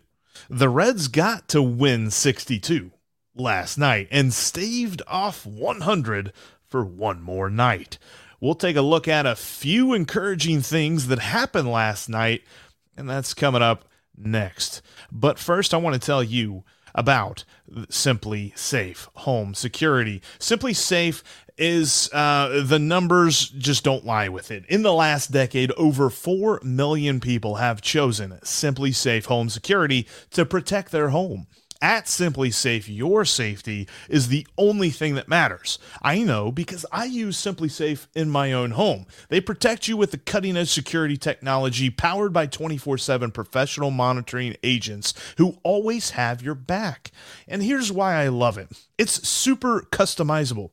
the 0.50 0.70
Reds 0.70 1.08
got 1.08 1.48
to 1.50 1.62
win 1.62 2.10
62 2.10 2.92
last 3.36 3.78
night 3.78 4.08
and 4.12 4.34
staved 4.34 5.02
off 5.08 5.46
100 5.46 6.34
for 6.68 6.84
one 6.84 7.22
more 7.22 7.50
night. 7.50 7.98
We'll 8.40 8.56
take 8.56 8.76
a 8.76 8.82
look 8.82 9.08
at 9.08 9.26
a 9.26 9.36
few 9.36 9.94
encouraging 9.94 10.62
things 10.62 11.08
that 11.08 11.20
happened 11.20 11.70
last 11.70 12.10
night, 12.10 12.44
and 12.96 13.10
that's 13.10 13.34
coming 13.34 13.62
up 13.62 13.86
next. 14.18 14.82
But 15.12 15.40
first, 15.40 15.74
I 15.74 15.78
want 15.78 15.94
to 15.94 16.06
tell 16.06 16.24
you 16.24 16.64
about 16.96 17.44
SimpliSafe 17.72 19.08
Home 19.16 19.54
Security. 19.54 20.22
SimpliSafe 20.40 21.24
is 21.58 22.10
uh, 22.14 22.64
the 22.64 22.80
numbers 22.80 23.50
just 23.50 23.84
don't 23.84 24.06
lie 24.06 24.30
with 24.30 24.50
it. 24.50 24.66
In 24.68 24.82
the 24.82 24.94
last 24.94 25.32
decade, 25.32 25.72
over 25.74 26.10
4 26.10 26.62
million 26.64 27.20
people 27.20 27.56
have 27.56 27.82
chosen 27.82 28.40
SimpliSafe 28.44 29.26
Home 29.26 29.50
Security 29.50 30.08
to 30.32 30.46
protect 30.46 30.92
their 30.92 31.10
home. 31.10 31.48
At 31.82 32.06
SimpliSafe, 32.06 32.94
your 32.94 33.24
safety 33.24 33.88
is 34.10 34.28
the 34.28 34.46
only 34.58 34.90
thing 34.90 35.16
that 35.16 35.30
matters. 35.30 35.80
I 36.02 36.24
know 36.24 36.52
because 36.52 36.86
I 36.92 37.06
use 37.06 37.42
SimpliSafe 37.42 38.08
in 38.14 38.30
my 38.30 38.52
own 38.52 38.72
home. 38.72 39.06
They 39.30 39.40
protect 39.40 39.88
you 39.88 39.96
with 39.96 40.12
the 40.12 40.18
cutting 40.18 40.58
edge 40.58 40.70
security 40.70 41.16
technology 41.16 41.90
powered 41.90 42.34
by 42.34 42.48
24 42.48 42.98
7 42.98 43.32
professional 43.32 43.92
monitoring 43.92 44.58
agents 44.62 45.14
who 45.38 45.58
always 45.64 46.12
have 46.12 46.42
your 46.42 46.56
back. 46.56 47.12
And 47.48 47.64
here's 47.64 47.94
why 47.94 48.16
I 48.16 48.28
love 48.28 48.58
it 48.58 48.68
it's 48.98 49.26
super 49.28 49.80
customizable. 49.90 50.72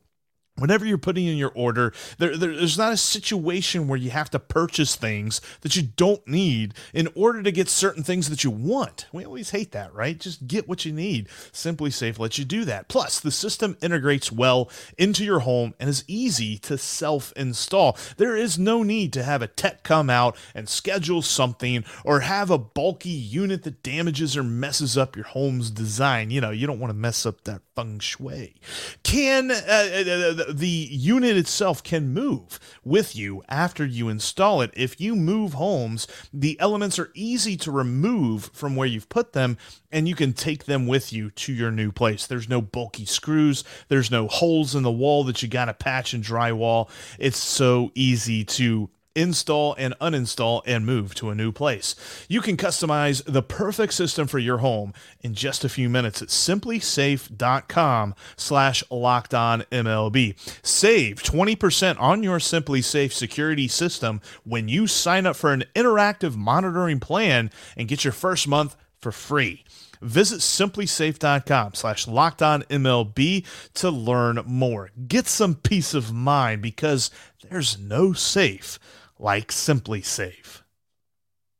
Whenever 0.57 0.85
you're 0.85 0.97
putting 0.97 1.27
in 1.27 1.37
your 1.37 1.51
order 1.55 1.93
there, 2.17 2.37
there, 2.37 2.55
there's 2.55 2.77
not 2.77 2.93
a 2.93 2.97
situation 2.97 3.87
where 3.87 3.97
you 3.97 4.09
have 4.09 4.29
to 4.31 4.39
purchase 4.39 4.95
things 4.95 5.41
that 5.61 5.75
you 5.75 5.83
don't 5.83 6.25
need 6.27 6.73
in 6.93 7.07
order 7.15 7.43
to 7.43 7.51
get 7.51 7.69
certain 7.69 8.03
things 8.03 8.29
that 8.29 8.43
you 8.43 8.51
want. 8.51 9.07
We 9.11 9.25
always 9.25 9.51
hate 9.51 9.71
that 9.71 9.93
right? 9.93 10.17
Just 10.17 10.47
get 10.47 10.67
what 10.67 10.85
you 10.85 10.93
need. 10.93 11.27
SimpliSafe 11.51 12.19
lets 12.19 12.37
you 12.37 12.45
do 12.45 12.65
that. 12.65 12.87
Plus 12.87 13.19
the 13.19 13.31
system 13.31 13.77
integrates 13.81 14.31
well 14.31 14.69
into 14.97 15.23
your 15.23 15.39
home 15.39 15.73
and 15.79 15.89
is 15.89 16.03
easy 16.07 16.57
to 16.59 16.77
self-install. 16.77 17.97
There 18.17 18.35
is 18.35 18.59
no 18.59 18.83
need 18.83 19.13
to 19.13 19.23
have 19.23 19.41
a 19.41 19.47
tech 19.47 19.83
come 19.83 20.09
out 20.09 20.37
and 20.53 20.69
schedule 20.69 21.21
something 21.21 21.83
or 22.03 22.21
have 22.21 22.49
a 22.49 22.57
bulky 22.57 23.09
unit 23.09 23.63
that 23.63 23.83
damages 23.83 24.37
or 24.37 24.43
messes 24.43 24.97
up 24.97 25.15
your 25.15 25.25
home's 25.25 25.71
design. 25.71 26.31
You 26.31 26.41
know 26.41 26.51
you 26.51 26.67
don't 26.67 26.79
want 26.79 26.91
to 26.91 26.97
mess 26.97 27.25
up 27.25 27.43
that 27.45 27.61
feng 27.75 27.99
shui. 27.99 28.55
Can 29.03 29.51
uh, 29.51 29.55
uh, 29.67 30.43
uh 30.46 30.46
the 30.49 30.67
unit 30.67 31.37
itself 31.37 31.83
can 31.83 32.13
move 32.13 32.59
with 32.83 33.15
you 33.15 33.43
after 33.49 33.85
you 33.85 34.09
install 34.09 34.61
it. 34.61 34.71
If 34.73 34.99
you 34.99 35.15
move 35.15 35.53
homes, 35.53 36.07
the 36.33 36.59
elements 36.59 36.99
are 36.99 37.11
easy 37.13 37.57
to 37.57 37.71
remove 37.71 38.49
from 38.53 38.75
where 38.75 38.87
you've 38.87 39.09
put 39.09 39.33
them, 39.33 39.57
and 39.91 40.07
you 40.07 40.15
can 40.15 40.33
take 40.33 40.65
them 40.65 40.87
with 40.87 41.13
you 41.13 41.31
to 41.31 41.53
your 41.53 41.71
new 41.71 41.91
place. 41.91 42.27
There's 42.27 42.49
no 42.49 42.61
bulky 42.61 43.05
screws, 43.05 43.63
there's 43.87 44.11
no 44.11 44.27
holes 44.27 44.75
in 44.75 44.83
the 44.83 44.91
wall 44.91 45.23
that 45.25 45.41
you 45.41 45.47
got 45.47 45.65
to 45.65 45.73
patch 45.73 46.13
and 46.13 46.23
drywall. 46.23 46.89
It's 47.19 47.37
so 47.37 47.91
easy 47.95 48.43
to 48.45 48.89
install 49.17 49.73
and 49.77 49.97
uninstall 49.99 50.61
and 50.65 50.85
move 50.85 51.15
to 51.15 51.29
a 51.29 51.35
new 51.35 51.51
place. 51.51 51.95
You 52.29 52.39
can 52.39 52.55
customize 52.55 53.23
the 53.25 53.41
perfect 53.41 53.93
system 53.93 54.27
for 54.27 54.39
your 54.39 54.59
home 54.59 54.93
in 55.21 55.33
just 55.33 55.65
a 55.65 55.69
few 55.69 55.89
minutes 55.89 56.21
at 56.21 56.29
simplisafe.com 56.29 58.15
slash 58.35 58.83
locked 58.91 59.33
on 59.33 59.63
MLB. 59.71 60.35
Save 60.65 61.23
20% 61.23 61.99
on 61.99 62.23
your 62.23 62.37
SimpliSafe 62.37 63.11
security 63.11 63.67
system 63.67 64.21
when 64.43 64.69
you 64.69 64.87
sign 64.87 65.25
up 65.25 65.35
for 65.35 65.51
an 65.51 65.63
interactive 65.75 66.35
monitoring 66.35 66.99
plan 66.99 67.49
and 67.75 67.87
get 67.87 68.03
your 68.03 68.13
first 68.13 68.47
month 68.47 68.75
for 68.99 69.11
free. 69.11 69.63
Visit 70.01 70.39
simplisafe.com 70.39 71.73
slash 71.73 72.07
locked 72.07 72.41
on 72.41 72.63
MLB 72.63 73.45
to 73.75 73.89
learn 73.89 74.41
more. 74.45 74.91
Get 75.07 75.27
some 75.27 75.55
peace 75.55 75.93
of 75.93 76.13
mind 76.13 76.61
because 76.61 77.09
there's 77.49 77.79
no 77.79 78.13
safe 78.13 78.79
like 79.19 79.49
SimpliSafe. 79.49 80.61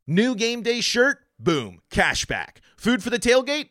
New 0.06 0.34
game 0.34 0.62
day 0.62 0.80
shirt? 0.80 1.18
Boom, 1.38 1.80
cashback. 1.90 2.58
Food 2.76 3.02
for 3.02 3.10
the 3.10 3.18
tailgate? 3.18 3.70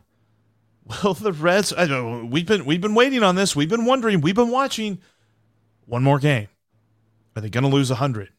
well, 0.85 1.13
the 1.13 1.31
Reds. 1.31 1.73
I 1.73 1.85
we've 2.21 2.45
been 2.45 2.65
we've 2.65 2.81
been 2.81 2.95
waiting 2.95 3.23
on 3.23 3.35
this. 3.35 3.55
We've 3.55 3.69
been 3.69 3.85
wondering. 3.85 4.21
We've 4.21 4.35
been 4.35 4.51
watching. 4.51 4.99
One 5.85 6.03
more 6.03 6.19
game. 6.19 6.47
Are 7.35 7.41
they 7.41 7.49
going 7.49 7.63
to 7.63 7.69
lose 7.69 7.89
hundred? 7.89 8.29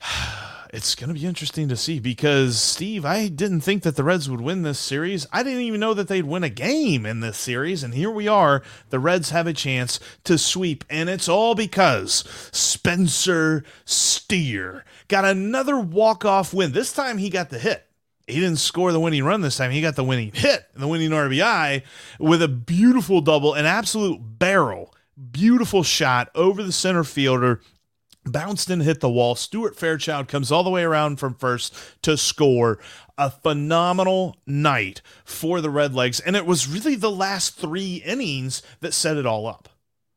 It's 0.72 0.96
going 0.96 1.06
to 1.06 1.14
be 1.14 1.24
interesting 1.24 1.68
to 1.68 1.76
see 1.76 2.00
because 2.00 2.60
Steve, 2.60 3.04
I 3.04 3.28
didn't 3.28 3.60
think 3.60 3.84
that 3.84 3.94
the 3.94 4.02
Reds 4.02 4.28
would 4.28 4.40
win 4.40 4.62
this 4.62 4.80
series. 4.80 5.24
I 5.32 5.44
didn't 5.44 5.60
even 5.60 5.78
know 5.78 5.94
that 5.94 6.08
they'd 6.08 6.24
win 6.24 6.42
a 6.42 6.48
game 6.48 7.06
in 7.06 7.20
this 7.20 7.38
series, 7.38 7.84
and 7.84 7.94
here 7.94 8.10
we 8.10 8.26
are. 8.26 8.60
The 8.90 8.98
Reds 8.98 9.30
have 9.30 9.46
a 9.46 9.52
chance 9.52 10.00
to 10.24 10.36
sweep, 10.36 10.84
and 10.90 11.08
it's 11.08 11.28
all 11.28 11.54
because 11.54 12.24
Spencer 12.50 13.62
Steer 13.84 14.84
got 15.06 15.24
another 15.24 15.78
walk-off 15.78 16.52
win. 16.52 16.72
This 16.72 16.92
time 16.92 17.18
he 17.18 17.30
got 17.30 17.50
the 17.50 17.60
hit 17.60 17.86
he 18.26 18.40
didn't 18.40 18.56
score 18.56 18.92
the 18.92 19.00
winning 19.00 19.24
run 19.24 19.42
this 19.42 19.56
time. 19.56 19.70
He 19.70 19.82
got 19.82 19.96
the 19.96 20.04
winning 20.04 20.32
hit, 20.32 20.66
the 20.74 20.88
winning 20.88 21.10
RBI 21.10 21.82
with 22.18 22.42
a 22.42 22.48
beautiful 22.48 23.20
double, 23.20 23.54
an 23.54 23.66
absolute 23.66 24.18
barrel, 24.38 24.94
beautiful 25.30 25.82
shot 25.82 26.30
over 26.34 26.62
the 26.62 26.72
center 26.72 27.04
fielder. 27.04 27.60
Bounced 28.26 28.70
and 28.70 28.80
hit 28.80 29.00
the 29.00 29.10
wall. 29.10 29.34
Stuart 29.34 29.76
Fairchild 29.76 30.28
comes 30.28 30.50
all 30.50 30.62
the 30.62 30.70
way 30.70 30.82
around 30.82 31.16
from 31.16 31.34
first 31.34 31.74
to 32.00 32.16
score. 32.16 32.78
A 33.18 33.30
phenomenal 33.30 34.38
night 34.46 35.02
for 35.26 35.60
the 35.60 35.68
Redlegs. 35.68 36.22
And 36.24 36.34
it 36.34 36.46
was 36.46 36.66
really 36.66 36.94
the 36.94 37.10
last 37.10 37.56
three 37.56 37.96
innings 37.96 38.62
that 38.80 38.94
set 38.94 39.18
it 39.18 39.26
all 39.26 39.46
up. 39.46 39.68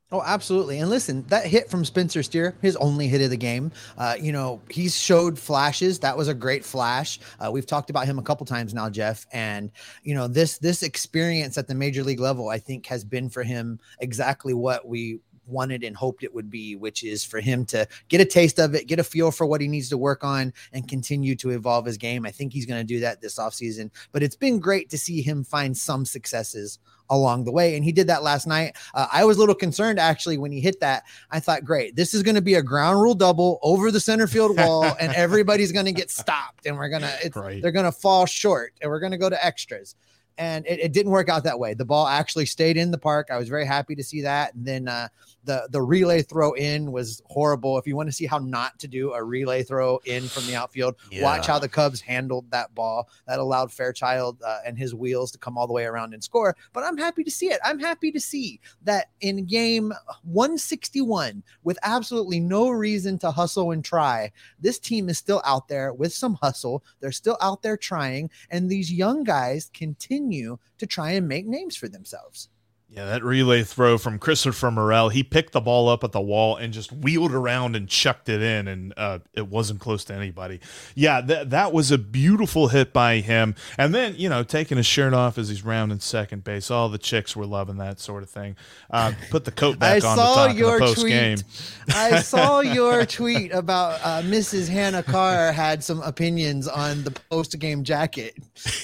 Oh, 0.09 0.23
absolutely. 0.25 0.79
And 0.79 0.89
listen, 0.89 1.25
that 1.27 1.45
hit 1.45 1.69
from 1.69 1.83
Spencer 1.83 2.23
Steer, 2.23 2.55
his 2.61 2.77
only 2.77 3.09
hit 3.09 3.19
of 3.21 3.29
the 3.29 3.35
game. 3.35 3.73
Uh, 3.97 4.15
you 4.17 4.31
know, 4.31 4.61
he's 4.69 4.97
showed 4.97 5.37
flashes. 5.37 5.99
That 5.99 6.15
was 6.15 6.29
a 6.29 6.33
great 6.33 6.63
flash. 6.63 7.19
Uh, 7.41 7.51
we've 7.51 7.65
talked 7.65 7.89
about 7.89 8.05
him 8.05 8.17
a 8.17 8.21
couple 8.21 8.45
times 8.45 8.73
now, 8.73 8.89
Jeff. 8.89 9.25
And 9.33 9.69
you 10.03 10.15
know, 10.15 10.29
this 10.29 10.59
this 10.59 10.81
experience 10.81 11.57
at 11.57 11.67
the 11.67 11.75
major 11.75 12.03
league 12.03 12.21
level, 12.21 12.47
I 12.47 12.57
think, 12.57 12.85
has 12.85 13.03
been 13.03 13.29
for 13.29 13.43
him 13.43 13.81
exactly 13.99 14.53
what 14.53 14.87
we 14.87 15.19
wanted 15.47 15.83
and 15.83 15.95
hoped 15.95 16.23
it 16.23 16.33
would 16.33 16.49
be, 16.49 16.75
which 16.75 17.03
is 17.03 17.23
for 17.23 17.39
him 17.39 17.65
to 17.65 17.87
get 18.09 18.21
a 18.21 18.25
taste 18.25 18.59
of 18.59 18.75
it, 18.75 18.87
get 18.87 18.99
a 18.99 19.03
feel 19.03 19.31
for 19.31 19.45
what 19.45 19.61
he 19.61 19.67
needs 19.67 19.89
to 19.89 19.97
work 19.97 20.23
on, 20.23 20.53
and 20.73 20.87
continue 20.87 21.35
to 21.35 21.51
evolve 21.51 21.85
his 21.85 21.97
game. 21.97 22.25
I 22.25 22.31
think 22.31 22.53
he's 22.53 22.65
going 22.65 22.79
to 22.79 22.93
do 22.93 22.99
that 23.01 23.21
this 23.21 23.37
offseason. 23.37 23.91
But 24.11 24.23
it's 24.23 24.35
been 24.35 24.59
great 24.59 24.89
to 24.89 24.97
see 24.97 25.21
him 25.21 25.43
find 25.43 25.77
some 25.77 26.05
successes 26.05 26.79
along 27.09 27.45
the 27.45 27.51
way. 27.51 27.75
And 27.75 27.83
he 27.83 27.91
did 27.91 28.07
that 28.07 28.23
last 28.23 28.47
night. 28.47 28.75
Uh, 28.93 29.07
I 29.11 29.23
was 29.23 29.37
a 29.37 29.39
little 29.39 29.55
concerned 29.55 29.99
actually 29.99 30.37
when 30.37 30.51
he 30.51 30.59
hit 30.59 30.79
that. 30.81 31.03
I 31.31 31.39
thought, 31.39 31.63
great, 31.63 31.95
this 31.95 32.13
is 32.13 32.23
going 32.23 32.35
to 32.35 32.41
be 32.41 32.55
a 32.55 32.61
ground 32.61 33.01
rule 33.01 33.15
double 33.15 33.59
over 33.61 33.91
the 33.91 33.99
center 33.99 34.27
field 34.27 34.57
wall, 34.57 34.83
and 34.99 35.13
everybody's 35.13 35.71
going 35.71 35.85
to 35.85 35.91
get 35.91 36.11
stopped, 36.11 36.65
and 36.65 36.77
we're 36.77 36.89
gonna 36.89 37.13
right. 37.35 37.61
they're 37.61 37.71
going 37.71 37.85
to 37.85 37.91
fall 37.91 38.25
short, 38.25 38.73
and 38.81 38.89
we're 38.91 38.99
going 38.99 39.11
to 39.11 39.17
go 39.17 39.29
to 39.29 39.45
extras 39.45 39.95
and 40.37 40.65
it, 40.67 40.79
it, 40.79 40.93
didn't 40.93 41.11
work 41.11 41.29
out 41.29 41.43
that 41.43 41.57
way. 41.57 41.73
The 41.73 41.85
ball 41.85 42.07
actually 42.07 42.45
stayed 42.45 42.77
in 42.77 42.91
the 42.91 42.97
park. 42.97 43.29
I 43.31 43.37
was 43.37 43.49
very 43.49 43.65
happy 43.65 43.95
to 43.95 44.03
see 44.03 44.21
that. 44.21 44.53
And 44.53 44.65
then 44.65 44.87
uh, 44.87 45.07
the 45.43 45.67
the 45.71 45.81
relay 45.81 46.21
throw 46.21 46.53
in 46.53 46.91
was 46.91 47.21
horrible. 47.25 47.77
If 47.77 47.87
you 47.87 47.95
want 47.95 48.09
to 48.09 48.13
see 48.13 48.25
how 48.25 48.37
not 48.37 48.77
to 48.79 48.87
do 48.87 49.13
a 49.13 49.23
relay 49.23 49.63
throw 49.63 49.99
in 50.05 50.27
from 50.27 50.45
the 50.45 50.55
outfield, 50.55 50.95
yeah. 51.11 51.23
watch 51.23 51.47
how 51.47 51.57
the 51.57 51.69
Cubs 51.69 52.01
handled 52.01 52.49
that 52.51 52.73
ball. 52.75 53.09
That 53.27 53.39
allowed 53.39 53.71
Fairchild 53.71 54.41
uh, 54.45 54.59
and 54.65 54.77
his 54.77 54.93
wheels 54.93 55.31
to 55.31 55.39
come 55.39 55.57
all 55.57 55.65
the 55.65 55.73
way 55.73 55.85
around 55.85 56.13
and 56.13 56.23
score. 56.23 56.55
But 56.73 56.83
I'm 56.83 56.97
happy 56.97 57.23
to 57.23 57.31
see 57.31 57.47
it. 57.47 57.59
I'm 57.63 57.79
happy 57.79 58.11
to 58.11 58.19
see 58.19 58.59
that 58.83 59.09
in 59.21 59.45
game 59.45 59.91
161, 60.23 61.41
with 61.63 61.79
absolutely 61.81 62.39
no 62.39 62.69
reason 62.69 63.17
to 63.19 63.31
hustle 63.31 63.71
and 63.71 63.83
try, 63.83 64.31
this 64.59 64.77
team 64.77 65.09
is 65.09 65.17
still 65.17 65.41
out 65.45 65.67
there 65.67 65.93
with 65.93 66.13
some 66.13 66.35
hustle. 66.35 66.83
They're 66.99 67.11
still 67.11 67.37
out 67.41 67.61
there 67.61 67.77
trying, 67.77 68.29
and 68.51 68.69
these 68.69 68.91
young 68.91 69.23
guys 69.23 69.71
continue 69.73 70.26
continue 70.27 70.57
to 70.77 70.85
try 70.85 71.11
and 71.11 71.27
make 71.27 71.47
names 71.47 71.75
for 71.75 71.87
themselves. 71.87 72.49
Yeah, 72.89 73.05
that 73.05 73.21
relay 73.21 73.63
throw 73.63 73.97
from 73.97 74.17
Christopher 74.17 74.71
Morel, 74.71 75.09
he 75.09 75.21
picked 75.21 75.51
the 75.51 75.59
ball 75.59 75.89
up 75.89 76.05
at 76.05 76.13
the 76.13 76.21
wall 76.21 76.55
and 76.55 76.71
just 76.71 76.91
wheeled 76.91 77.33
around 77.33 77.75
and 77.75 77.87
chucked 77.89 78.29
it 78.29 78.41
in, 78.41 78.67
and 78.69 78.93
uh, 78.95 79.19
it 79.33 79.47
wasn't 79.49 79.81
close 79.81 80.05
to 80.05 80.13
anybody. 80.13 80.61
Yeah, 80.95 81.19
that 81.19 81.49
that 81.49 81.73
was 81.73 81.91
a 81.91 81.97
beautiful 81.97 82.69
hit 82.69 82.93
by 82.93 83.17
him. 83.17 83.55
And 83.77 83.93
then, 83.93 84.15
you 84.17 84.29
know, 84.29 84.41
taking 84.41 84.77
his 84.77 84.85
shirt 84.85 85.13
off 85.13 85.37
as 85.37 85.49
he's 85.49 85.65
rounding 85.65 85.99
second 85.99 86.45
base. 86.45 86.71
All 86.71 86.87
the 86.87 86.97
chicks 86.97 87.35
were 87.35 87.45
loving 87.45 87.75
that 87.77 87.99
sort 87.99 88.23
of 88.23 88.29
thing. 88.29 88.55
Uh, 88.89 89.11
put 89.31 89.43
the 89.43 89.51
coat 89.51 89.77
back 89.77 90.01
I 90.05 90.07
on 90.07 90.15
saw 90.17 90.47
talk 90.47 90.55
your 90.55 90.79
the 90.79 90.85
post 90.85 91.01
tweet. 91.01 91.11
game. 91.11 91.37
I 91.89 92.21
saw 92.21 92.61
your 92.61 93.05
tweet 93.05 93.51
about 93.51 93.99
uh, 94.01 94.21
Mrs. 94.21 94.69
Hannah 94.69 95.03
Carr 95.03 95.51
had 95.51 95.83
some 95.83 96.01
opinions 96.03 96.69
on 96.69 97.03
the 97.03 97.11
post 97.11 97.59
game 97.59 97.83
jacket. 97.83 98.35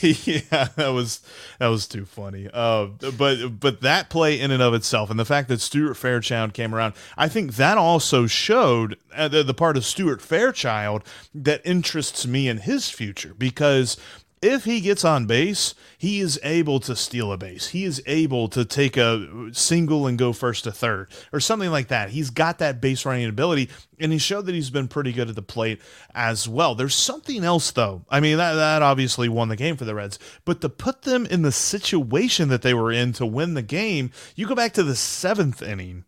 yeah, 0.01 0.67
that 0.75 0.89
was 0.89 1.21
that 1.59 1.67
was 1.67 1.87
too 1.87 2.03
funny. 2.03 2.49
Uh, 2.53 2.87
but 3.17 3.59
but 3.61 3.79
that 3.81 3.92
that 3.93 4.09
play 4.09 4.39
in 4.39 4.49
and 4.49 4.63
of 4.63 4.73
itself, 4.73 5.11
and 5.11 5.19
the 5.19 5.25
fact 5.25 5.47
that 5.49 5.61
Stuart 5.61 5.93
Fairchild 5.93 6.53
came 6.55 6.73
around, 6.73 6.95
I 7.15 7.27
think 7.27 7.57
that 7.57 7.77
also 7.77 8.25
showed 8.25 8.97
uh, 9.15 9.27
the, 9.27 9.43
the 9.43 9.53
part 9.53 9.77
of 9.77 9.85
Stuart 9.85 10.19
Fairchild 10.19 11.03
that 11.35 11.61
interests 11.63 12.25
me 12.25 12.47
in 12.47 12.57
his 12.57 12.89
future 12.89 13.35
because 13.37 13.97
if 14.43 14.65
he 14.65 14.81
gets 14.81 15.05
on 15.05 15.25
base, 15.25 15.73
he 15.97 16.19
is 16.19 16.39
able 16.43 16.79
to 16.81 16.95
steal 16.95 17.31
a 17.31 17.37
base. 17.37 17.69
He 17.69 17.85
is 17.85 18.03
able 18.05 18.49
to 18.49 18.65
take 18.65 18.97
a 18.97 19.49
single 19.53 20.05
and 20.05 20.17
go 20.17 20.33
first 20.33 20.65
to 20.65 20.71
third 20.71 21.09
or 21.31 21.39
something 21.39 21.71
like 21.71 21.87
that. 21.87 22.09
He's 22.09 22.29
got 22.29 22.59
that 22.59 22.81
base 22.81 23.05
running 23.05 23.27
ability, 23.27 23.69
and 23.99 24.11
he 24.11 24.17
showed 24.17 24.45
that 24.45 24.55
he's 24.55 24.69
been 24.69 24.87
pretty 24.87 25.13
good 25.13 25.29
at 25.29 25.35
the 25.35 25.41
plate 25.41 25.81
as 26.13 26.47
well. 26.47 26.75
There's 26.75 26.95
something 26.95 27.43
else, 27.43 27.71
though. 27.71 28.05
I 28.09 28.19
mean, 28.19 28.37
that, 28.37 28.53
that 28.55 28.81
obviously 28.81 29.29
won 29.29 29.47
the 29.47 29.55
game 29.55 29.77
for 29.77 29.85
the 29.85 29.95
Reds, 29.95 30.19
but 30.45 30.61
to 30.61 30.69
put 30.69 31.03
them 31.03 31.25
in 31.25 31.41
the 31.41 31.51
situation 31.51 32.49
that 32.49 32.61
they 32.61 32.73
were 32.73 32.91
in 32.91 33.13
to 33.13 33.25
win 33.25 33.53
the 33.53 33.61
game, 33.61 34.11
you 34.35 34.47
go 34.47 34.55
back 34.55 34.73
to 34.73 34.83
the 34.83 34.95
seventh 34.95 35.61
inning 35.61 36.05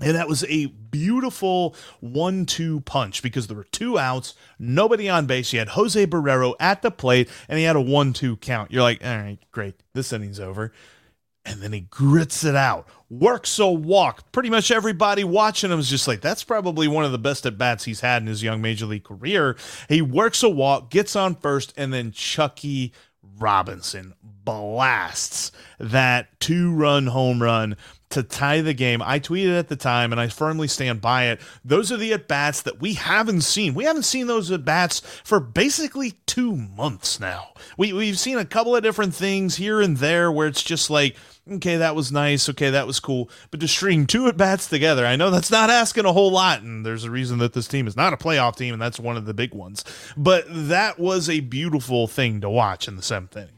And 0.00 0.16
that 0.16 0.28
was 0.28 0.44
a 0.44 0.66
beautiful 0.66 1.76
one 2.00 2.46
two 2.46 2.80
punch 2.80 3.22
because 3.22 3.46
there 3.46 3.56
were 3.56 3.64
two 3.64 3.98
outs, 3.98 4.34
nobody 4.58 5.08
on 5.08 5.26
base. 5.26 5.52
You 5.52 5.58
had 5.58 5.70
Jose 5.70 6.06
Barrero 6.06 6.54
at 6.58 6.82
the 6.82 6.90
plate, 6.90 7.28
and 7.48 7.58
he 7.58 7.64
had 7.64 7.76
a 7.76 7.80
one 7.80 8.12
two 8.12 8.36
count. 8.36 8.72
You're 8.72 8.82
like, 8.82 9.04
all 9.04 9.16
right, 9.16 9.38
great. 9.52 9.74
This 9.92 10.12
inning's 10.12 10.40
over. 10.40 10.72
And 11.44 11.62
then 11.62 11.72
he 11.72 11.80
grits 11.80 12.44
it 12.44 12.54
out, 12.54 12.86
works 13.08 13.58
a 13.58 13.66
walk. 13.66 14.30
Pretty 14.30 14.50
much 14.50 14.70
everybody 14.70 15.24
watching 15.24 15.70
him 15.70 15.78
is 15.80 15.88
just 15.88 16.06
like, 16.06 16.20
that's 16.20 16.44
probably 16.44 16.86
one 16.86 17.04
of 17.04 17.12
the 17.12 17.18
best 17.18 17.46
at 17.46 17.56
bats 17.56 17.84
he's 17.84 18.00
had 18.00 18.22
in 18.22 18.28
his 18.28 18.42
young 18.42 18.60
major 18.60 18.84
league 18.84 19.04
career. 19.04 19.56
He 19.88 20.02
works 20.02 20.42
a 20.42 20.50
walk, 20.50 20.90
gets 20.90 21.16
on 21.16 21.34
first, 21.34 21.72
and 21.78 21.94
then 21.94 22.12
Chucky 22.12 22.92
Robinson 23.38 24.14
blasts 24.22 25.50
that 25.78 26.38
two 26.40 26.74
run 26.74 27.06
home 27.06 27.42
run 27.42 27.76
to 28.10 28.22
tie 28.22 28.60
the 28.60 28.74
game. 28.74 29.00
I 29.02 29.18
tweeted 29.20 29.58
at 29.58 29.68
the 29.68 29.76
time, 29.76 30.12
and 30.12 30.20
I 30.20 30.28
firmly 30.28 30.68
stand 30.68 31.00
by 31.00 31.26
it. 31.28 31.40
Those 31.64 31.90
are 31.90 31.96
the 31.96 32.12
at 32.12 32.28
bats 32.28 32.62
that 32.62 32.80
we 32.80 32.94
haven't 32.94 33.42
seen. 33.42 33.74
We 33.74 33.84
haven't 33.84 34.02
seen 34.02 34.26
those 34.26 34.50
at 34.50 34.64
bats 34.64 35.00
for 35.24 35.40
basically 35.40 36.14
two 36.26 36.54
months 36.56 37.18
now. 37.20 37.48
We, 37.78 37.92
we've 37.92 38.18
seen 38.18 38.38
a 38.38 38.44
couple 38.44 38.76
of 38.76 38.82
different 38.82 39.14
things 39.14 39.56
here 39.56 39.80
and 39.80 39.96
there 39.96 40.30
where 40.30 40.48
it's 40.48 40.62
just 40.62 40.90
like, 40.90 41.16
okay, 41.50 41.76
that 41.76 41.94
was 41.94 42.10
nice. 42.12 42.48
Okay, 42.48 42.70
that 42.70 42.86
was 42.86 43.00
cool. 43.00 43.30
But 43.50 43.60
to 43.60 43.68
string 43.68 44.06
two 44.06 44.26
at 44.26 44.36
bats 44.36 44.66
together, 44.68 45.06
I 45.06 45.16
know 45.16 45.30
that's 45.30 45.50
not 45.50 45.70
asking 45.70 46.04
a 46.04 46.12
whole 46.12 46.30
lot. 46.32 46.62
And 46.62 46.84
there's 46.84 47.04
a 47.04 47.10
reason 47.10 47.38
that 47.38 47.52
this 47.52 47.68
team 47.68 47.86
is 47.86 47.96
not 47.96 48.12
a 48.12 48.16
playoff 48.16 48.56
team, 48.56 48.72
and 48.72 48.82
that's 48.82 48.98
one 49.00 49.16
of 49.16 49.24
the 49.24 49.34
big 49.34 49.54
ones. 49.54 49.84
But 50.16 50.44
that 50.48 50.98
was 50.98 51.28
a 51.30 51.40
beautiful 51.40 52.06
thing 52.08 52.40
to 52.40 52.50
watch 52.50 52.88
in 52.88 52.96
the 52.96 53.02
seventh 53.02 53.36
inning. 53.36 53.50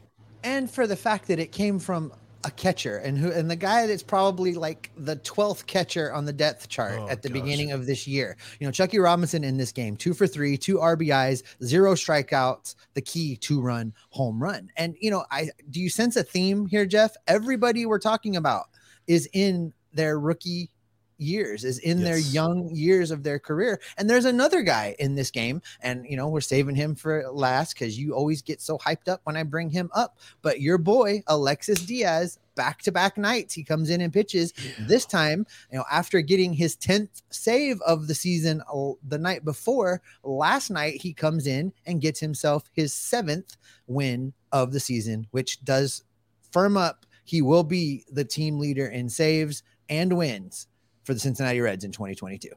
and 0.43 0.69
for 0.69 0.85
the 0.87 0.95
fact 0.95 1.27
that 1.27 1.39
it 1.39 1.51
came 1.51 1.79
from 1.79 2.13
a 2.45 2.51
catcher 2.51 2.97
and 2.97 3.17
who 3.17 3.31
and 3.31 3.49
the 3.49 3.55
guy 3.55 3.87
that's 3.87 4.03
probably 4.03 4.53
like 4.53 4.91
the 4.97 5.15
12th 5.17 5.65
catcher 5.65 6.11
on 6.13 6.25
the 6.25 6.33
depth 6.33 6.67
chart 6.67 6.99
Oh, 6.99 7.07
at 7.07 7.21
the 7.21 7.29
gosh. 7.29 7.41
beginning 7.41 7.71
of 7.71 7.85
this 7.85 8.05
year. 8.05 8.35
You 8.59 8.67
know, 8.67 8.71
Chucky 8.71 8.99
Robinson 8.99 9.43
in 9.45 9.55
this 9.57 9.71
game, 9.71 9.95
two 9.95 10.13
for 10.13 10.27
three, 10.27 10.57
two 10.57 10.75
RBIs, 10.77 11.43
zero 11.63 11.93
strikeouts, 11.95 12.75
the 12.95 13.01
key 13.01 13.37
two 13.37 13.61
run 13.61 13.93
home 14.09 14.41
run. 14.43 14.69
And 14.75 14.95
you 14.99 15.09
know, 15.09 15.23
I 15.31 15.49
do 15.69 15.79
you 15.79 15.89
sense 15.89 16.15
a 16.17 16.23
theme 16.23 16.65
here, 16.65 16.85
Jeff? 16.85 17.15
Everybody 17.27 17.85
we're 17.85 17.99
talking 17.99 18.35
about 18.35 18.65
is 19.07 19.29
in 19.33 19.73
their 19.93 20.19
rookie 20.19 20.69
years 21.17 21.63
is 21.63 21.79
in 21.79 22.03
their 22.03 22.17
young 22.17 22.69
years 22.73 23.11
of 23.11 23.23
their 23.23 23.39
career. 23.39 23.79
And 23.97 24.09
there's 24.09 24.25
another 24.25 24.61
guy 24.61 24.95
in 24.99 25.15
this 25.15 25.31
game 25.31 25.61
and 25.81 26.05
you 26.07 26.17
know 26.17 26.27
we're 26.27 26.41
saving 26.41 26.75
him 26.75 26.95
for 26.95 27.29
last 27.31 27.73
because 27.73 27.97
you 27.97 28.13
always 28.13 28.41
get 28.41 28.61
so 28.61 28.77
hyped 28.77 29.07
up 29.07 29.21
when 29.23 29.37
i 29.37 29.43
bring 29.43 29.69
him 29.69 29.89
up. 29.93 30.17
But 30.41 30.61
your 30.61 30.77
boy 30.77 31.23
alexis 31.27 31.79
diaz 31.79 32.39
back 32.55 32.81
to 32.83 32.91
back 32.91 33.17
nights 33.17 33.53
he 33.53 33.63
comes 33.63 33.89
in 33.89 34.01
and 34.01 34.13
pitches. 34.13 34.53
This 34.79 35.05
time 35.05 35.45
you 35.71 35.77
know 35.77 35.85
after 35.91 36.21
getting 36.21 36.53
his 36.53 36.75
10th 36.75 37.21
save 37.29 37.81
of 37.81 38.07
the 38.07 38.15
season 38.15 38.61
uh, 38.73 38.91
the 39.07 39.17
night 39.17 39.45
before 39.45 40.01
last 40.23 40.69
night 40.69 41.01
he 41.01 41.13
comes 41.13 41.47
in 41.47 41.73
and 41.85 42.01
gets 42.01 42.19
himself 42.19 42.69
his 42.73 42.93
seventh 42.93 43.57
win 43.87 44.33
of 44.51 44.71
the 44.71 44.79
season 44.79 45.27
which 45.31 45.63
does 45.63 46.03
firm 46.51 46.77
up 46.77 47.05
he 47.25 47.41
will 47.41 47.63
be 47.63 48.05
the 48.11 48.23
team 48.23 48.59
leader 48.59 48.87
in 48.87 49.09
saves 49.09 49.63
and 49.89 50.15
wins 50.15 50.67
for 51.03 51.13
the 51.13 51.19
Cincinnati 51.19 51.61
Reds 51.61 51.83
in 51.83 51.91
2022. 51.91 52.49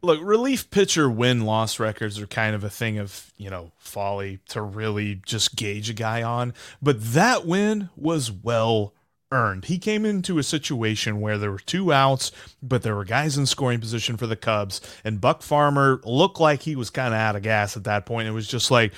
Look, 0.00 0.20
relief 0.22 0.70
pitcher 0.70 1.10
win 1.10 1.44
loss 1.44 1.80
records 1.80 2.20
are 2.20 2.26
kind 2.28 2.54
of 2.54 2.62
a 2.62 2.70
thing 2.70 2.98
of, 2.98 3.32
you 3.36 3.50
know, 3.50 3.72
folly 3.78 4.38
to 4.48 4.62
really 4.62 5.16
just 5.26 5.56
gauge 5.56 5.90
a 5.90 5.94
guy 5.94 6.22
on. 6.22 6.54
But 6.80 7.02
that 7.14 7.46
win 7.46 7.90
was 7.96 8.30
well 8.30 8.94
earned. 9.32 9.66
He 9.66 9.78
came 9.78 10.06
into 10.06 10.38
a 10.38 10.44
situation 10.44 11.20
where 11.20 11.36
there 11.36 11.50
were 11.50 11.58
two 11.58 11.92
outs, 11.92 12.30
but 12.62 12.82
there 12.82 12.94
were 12.94 13.04
guys 13.04 13.36
in 13.36 13.46
scoring 13.46 13.80
position 13.80 14.16
for 14.16 14.26
the 14.26 14.36
Cubs. 14.36 14.80
And 15.04 15.20
Buck 15.20 15.42
Farmer 15.42 16.00
looked 16.04 16.40
like 16.40 16.62
he 16.62 16.76
was 16.76 16.90
kind 16.90 17.12
of 17.12 17.20
out 17.20 17.36
of 17.36 17.42
gas 17.42 17.76
at 17.76 17.84
that 17.84 18.06
point. 18.06 18.28
It 18.28 18.32
was 18.32 18.46
just 18.46 18.70
like, 18.70 18.92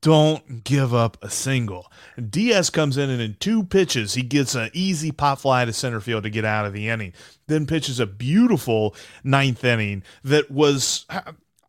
don't 0.00 0.64
give 0.64 0.94
up 0.94 1.16
a 1.22 1.30
single. 1.30 1.90
Diaz 2.30 2.70
comes 2.70 2.96
in 2.96 3.10
and 3.10 3.20
in 3.20 3.36
two 3.40 3.64
pitches, 3.64 4.14
he 4.14 4.22
gets 4.22 4.54
an 4.54 4.70
easy 4.72 5.12
pop 5.12 5.40
fly 5.40 5.64
to 5.64 5.72
center 5.72 6.00
field 6.00 6.24
to 6.24 6.30
get 6.30 6.44
out 6.44 6.66
of 6.66 6.72
the 6.72 6.88
inning. 6.88 7.12
Then 7.46 7.66
pitches 7.66 8.00
a 8.00 8.06
beautiful 8.06 8.94
ninth 9.22 9.64
inning 9.64 10.02
that 10.24 10.50
was. 10.50 11.06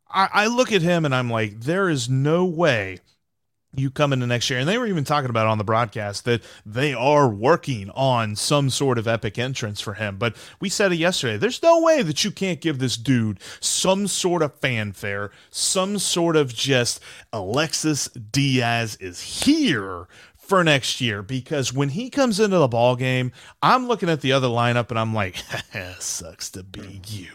I, 0.10 0.30
I 0.34 0.48
look 0.48 0.72
at 0.72 0.82
him 0.82 1.04
and 1.04 1.14
I'm 1.14 1.30
like, 1.30 1.60
there 1.62 1.90
is 1.90 2.10
no 2.10 2.46
way 2.46 3.00
you 3.78 3.92
come 3.92 4.12
into 4.12 4.28
next 4.28 4.50
year. 4.50 4.60
And 4.60 4.68
they 4.68 4.78
were 4.78 4.88
even 4.88 5.04
talking 5.04 5.30
about 5.30 5.48
on 5.48 5.58
the 5.58 5.64
broadcast 5.64 6.26
that 6.26 6.42
they 6.66 6.94
are 6.94 7.30
working 7.30 7.90
on 7.92 8.36
some 8.36 8.70
sort 8.70 8.98
of 8.98 9.08
epic 9.08 9.38
entrance 9.38 9.80
for 9.80 9.94
him. 9.94 10.18
But 10.18 10.36
we 10.60 10.70
said 10.70 10.92
it 10.92 10.98
yesterday. 10.98 11.38
There's 11.38 11.62
no 11.62 11.82
way 11.82 12.02
that 12.02 12.24
you 12.24 12.32
can't 12.32 12.60
give 12.60 12.80
this 12.80 12.98
dude 12.98 13.40
some 13.60 14.08
sort 14.08 14.42
of 14.42 14.56
fanfare, 14.56 15.32
some 15.52 16.00
sort 16.00 16.36
of 16.36 16.54
just 16.54 17.00
Alexis 17.32 18.08
Diaz 18.08 18.98
is 19.00 19.44
here 19.46 20.08
for 20.36 20.64
next 20.64 21.02
year 21.02 21.22
because 21.22 21.74
when 21.74 21.90
he 21.90 22.10
comes 22.10 22.40
into 22.40 22.58
the 22.58 22.68
ball 22.68 22.96
game, 22.96 23.32
I'm 23.62 23.88
looking 23.88 24.10
at 24.10 24.22
the 24.22 24.32
other 24.32 24.48
lineup 24.48 24.90
and 24.90 24.98
I'm 24.98 25.14
like, 25.14 25.36
sucks 26.00 26.50
to 26.52 26.64
be 26.64 27.02
you. 27.06 27.28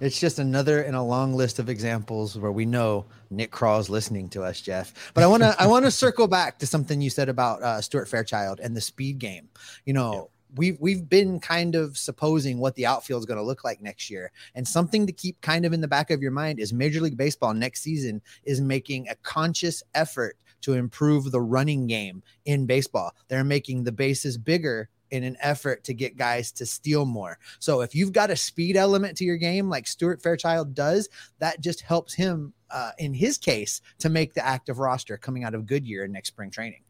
It's 0.00 0.18
just 0.18 0.38
another 0.38 0.82
in 0.82 0.94
a 0.94 1.04
long 1.04 1.34
list 1.34 1.58
of 1.58 1.68
examples 1.68 2.38
where 2.38 2.52
we 2.52 2.64
know 2.64 3.04
Nick 3.30 3.50
Krall's 3.50 3.90
listening 3.90 4.28
to 4.30 4.42
us, 4.42 4.60
Jeff. 4.60 5.12
But 5.14 5.24
I 5.24 5.26
want 5.26 5.42
to 5.42 5.54
I 5.58 5.66
want 5.66 5.84
to 5.84 5.90
circle 6.04 6.26
back 6.26 6.58
to 6.58 6.66
something 6.66 7.00
you 7.00 7.10
said 7.10 7.28
about 7.28 7.62
uh, 7.62 7.80
Stuart 7.80 8.08
Fairchild 8.08 8.60
and 8.60 8.76
the 8.76 8.80
speed 8.80 9.18
game. 9.18 9.48
You 9.84 9.92
know, 9.92 10.30
we've 10.56 10.78
we've 10.80 11.08
been 11.08 11.38
kind 11.38 11.74
of 11.74 11.98
supposing 11.98 12.58
what 12.58 12.74
the 12.76 12.86
outfield 12.86 13.20
is 13.20 13.26
going 13.26 13.38
to 13.38 13.44
look 13.44 13.62
like 13.62 13.82
next 13.82 14.10
year, 14.10 14.32
and 14.54 14.66
something 14.66 15.06
to 15.06 15.12
keep 15.12 15.40
kind 15.42 15.66
of 15.66 15.72
in 15.72 15.80
the 15.80 15.88
back 15.88 16.10
of 16.10 16.22
your 16.22 16.32
mind 16.32 16.60
is 16.60 16.72
Major 16.72 17.00
League 17.00 17.16
Baseball 17.16 17.52
next 17.54 17.82
season 17.82 18.22
is 18.44 18.60
making 18.60 19.08
a 19.08 19.14
conscious 19.16 19.82
effort 19.94 20.36
to 20.62 20.74
improve 20.74 21.30
the 21.30 21.40
running 21.40 21.86
game 21.86 22.22
in 22.44 22.66
baseball. 22.66 23.14
They're 23.28 23.44
making 23.44 23.84
the 23.84 23.92
bases 23.92 24.36
bigger 24.36 24.88
in 25.10 25.24
an 25.24 25.36
effort 25.40 25.84
to 25.84 25.94
get 25.94 26.16
guys 26.16 26.52
to 26.52 26.66
steal 26.66 27.04
more. 27.04 27.38
So 27.58 27.80
if 27.80 27.94
you've 27.94 28.12
got 28.12 28.30
a 28.30 28.36
speed 28.36 28.76
element 28.76 29.16
to 29.18 29.24
your 29.24 29.36
game 29.36 29.68
like 29.68 29.86
Stuart 29.86 30.22
Fairchild 30.22 30.74
does, 30.74 31.08
that 31.38 31.60
just 31.60 31.80
helps 31.80 32.14
him 32.14 32.52
uh, 32.70 32.92
in 32.98 33.14
his 33.14 33.38
case 33.38 33.80
to 33.98 34.08
make 34.08 34.34
the 34.34 34.44
active 34.44 34.78
roster 34.78 35.16
coming 35.16 35.44
out 35.44 35.54
of 35.54 35.66
Goodyear 35.66 36.04
in 36.04 36.12
next 36.12 36.28
spring 36.28 36.50
training. 36.50 36.82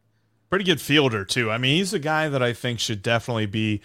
pretty 0.51 0.65
good 0.65 0.81
fielder 0.81 1.25
too. 1.25 1.51
I 1.51 1.59
mean, 1.59 1.77
he's 1.77 1.95
a 1.95 1.99
guy 1.99 2.29
that 2.29 2.43
I 2.43 2.53
think 2.53 2.81
should 2.81 3.03
definitely 3.03 3.47
be 3.47 3.81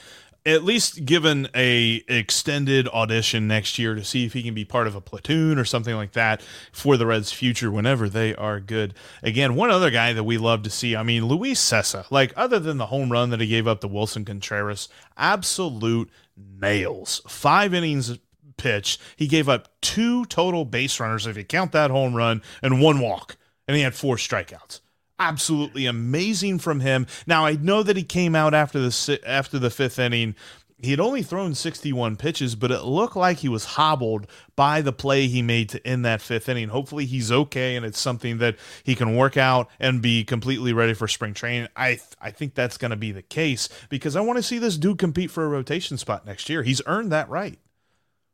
at 0.46 0.64
least 0.64 1.06
given 1.06 1.48
a 1.56 2.04
extended 2.08 2.88
audition 2.90 3.48
next 3.48 3.80
year 3.80 3.96
to 3.96 4.04
see 4.04 4.26
if 4.26 4.34
he 4.34 4.44
can 4.44 4.54
be 4.54 4.64
part 4.64 4.86
of 4.86 4.96
a 4.96 5.02
platoon 5.02 5.58
or 5.58 5.66
something 5.66 5.96
like 5.96 6.12
that 6.12 6.42
for 6.72 6.98
the 6.98 7.06
Reds' 7.06 7.32
future 7.32 7.72
whenever 7.72 8.08
they 8.08 8.36
are 8.36 8.60
good. 8.60 8.94
Again, 9.24 9.56
one 9.56 9.72
other 9.72 9.90
guy 9.90 10.14
that 10.14 10.24
we 10.24 10.38
love 10.38 10.62
to 10.64 10.70
see. 10.70 10.96
I 10.96 11.04
mean, 11.04 11.26
Luis 11.26 11.60
Cessa. 11.60 12.10
Like 12.12 12.32
other 12.36 12.60
than 12.60 12.78
the 12.78 12.88
home 12.88 13.12
run 13.12 13.32
that 13.32 13.42
he 13.42 13.48
gave 13.48 13.68
up 13.68 13.82
to 13.82 13.88
Willson 13.88 14.26
Contreras, 14.26 14.88
absolute 15.18 16.10
nails. 16.38 17.22
Five 17.28 17.74
innings 17.74 18.20
pitch. 18.58 19.00
He 19.16 19.28
gave 19.28 19.50
up 19.50 19.70
two 19.82 20.26
total 20.26 20.64
base 20.64 21.00
runners 21.00 21.28
if 21.28 21.38
you 21.38 21.44
count 21.44 21.72
that 21.72 21.92
home 21.92 22.14
run 22.14 22.42
and 22.62 22.82
one 22.82 23.00
walk, 23.00 23.36
and 23.68 23.76
he 23.76 23.84
had 23.84 23.96
four 23.96 24.16
strikeouts 24.18 24.82
absolutely 25.20 25.86
amazing 25.86 26.60
from 26.60 26.80
him. 26.80 27.08
Now 27.26 27.46
I 27.46 27.54
know 27.54 27.84
that 27.84 27.98
he 27.98 28.04
came 28.04 28.36
out 28.36 28.54
after 28.54 28.80
the 28.80 29.20
after 29.26 29.60
the 29.60 29.70
fifth 29.70 30.00
inning. 30.00 30.36
He 30.78 30.92
had 30.92 31.00
only 31.00 31.24
thrown 31.24 31.56
61 31.56 32.18
pitches, 32.18 32.54
but 32.54 32.70
it 32.70 32.84
looked 32.84 33.16
like 33.16 33.38
he 33.38 33.48
was 33.48 33.64
hobbled 33.64 34.28
by 34.58 34.82
the 34.82 34.92
play 34.92 35.28
he 35.28 35.42
made 35.42 35.70
to 35.70 35.88
end 35.88 36.04
that 36.04 36.22
fifth 36.22 36.50
inning. 36.50 36.68
Hopefully 36.68 37.06
he's 37.06 37.32
okay 37.32 37.78
and 37.78 37.86
it's 37.86 38.00
something 38.00 38.40
that 38.40 38.58
he 38.84 38.94
can 38.94 39.16
work 39.16 39.38
out 39.38 39.70
and 39.80 40.02
be 40.02 40.26
completely 40.26 40.74
ready 40.74 40.94
for 40.94 41.08
spring 41.08 41.34
training. 41.34 41.70
I 41.78 41.92
th- 41.92 42.02
I 42.22 42.30
think 42.30 42.56
that's 42.56 42.78
going 42.78 42.92
to 42.92 42.98
be 42.98 43.12
the 43.14 43.22
case 43.22 43.70
because 43.90 44.16
I 44.18 44.22
want 44.22 44.38
to 44.38 44.44
see 44.44 44.60
this 44.60 44.78
dude 44.78 44.98
compete 44.98 45.32
for 45.32 45.46
a 45.46 45.50
rotation 45.50 45.98
spot 45.98 46.26
next 46.26 46.50
year. 46.50 46.62
He's 46.62 46.82
earned 46.86 47.12
that 47.12 47.30
right. 47.30 47.58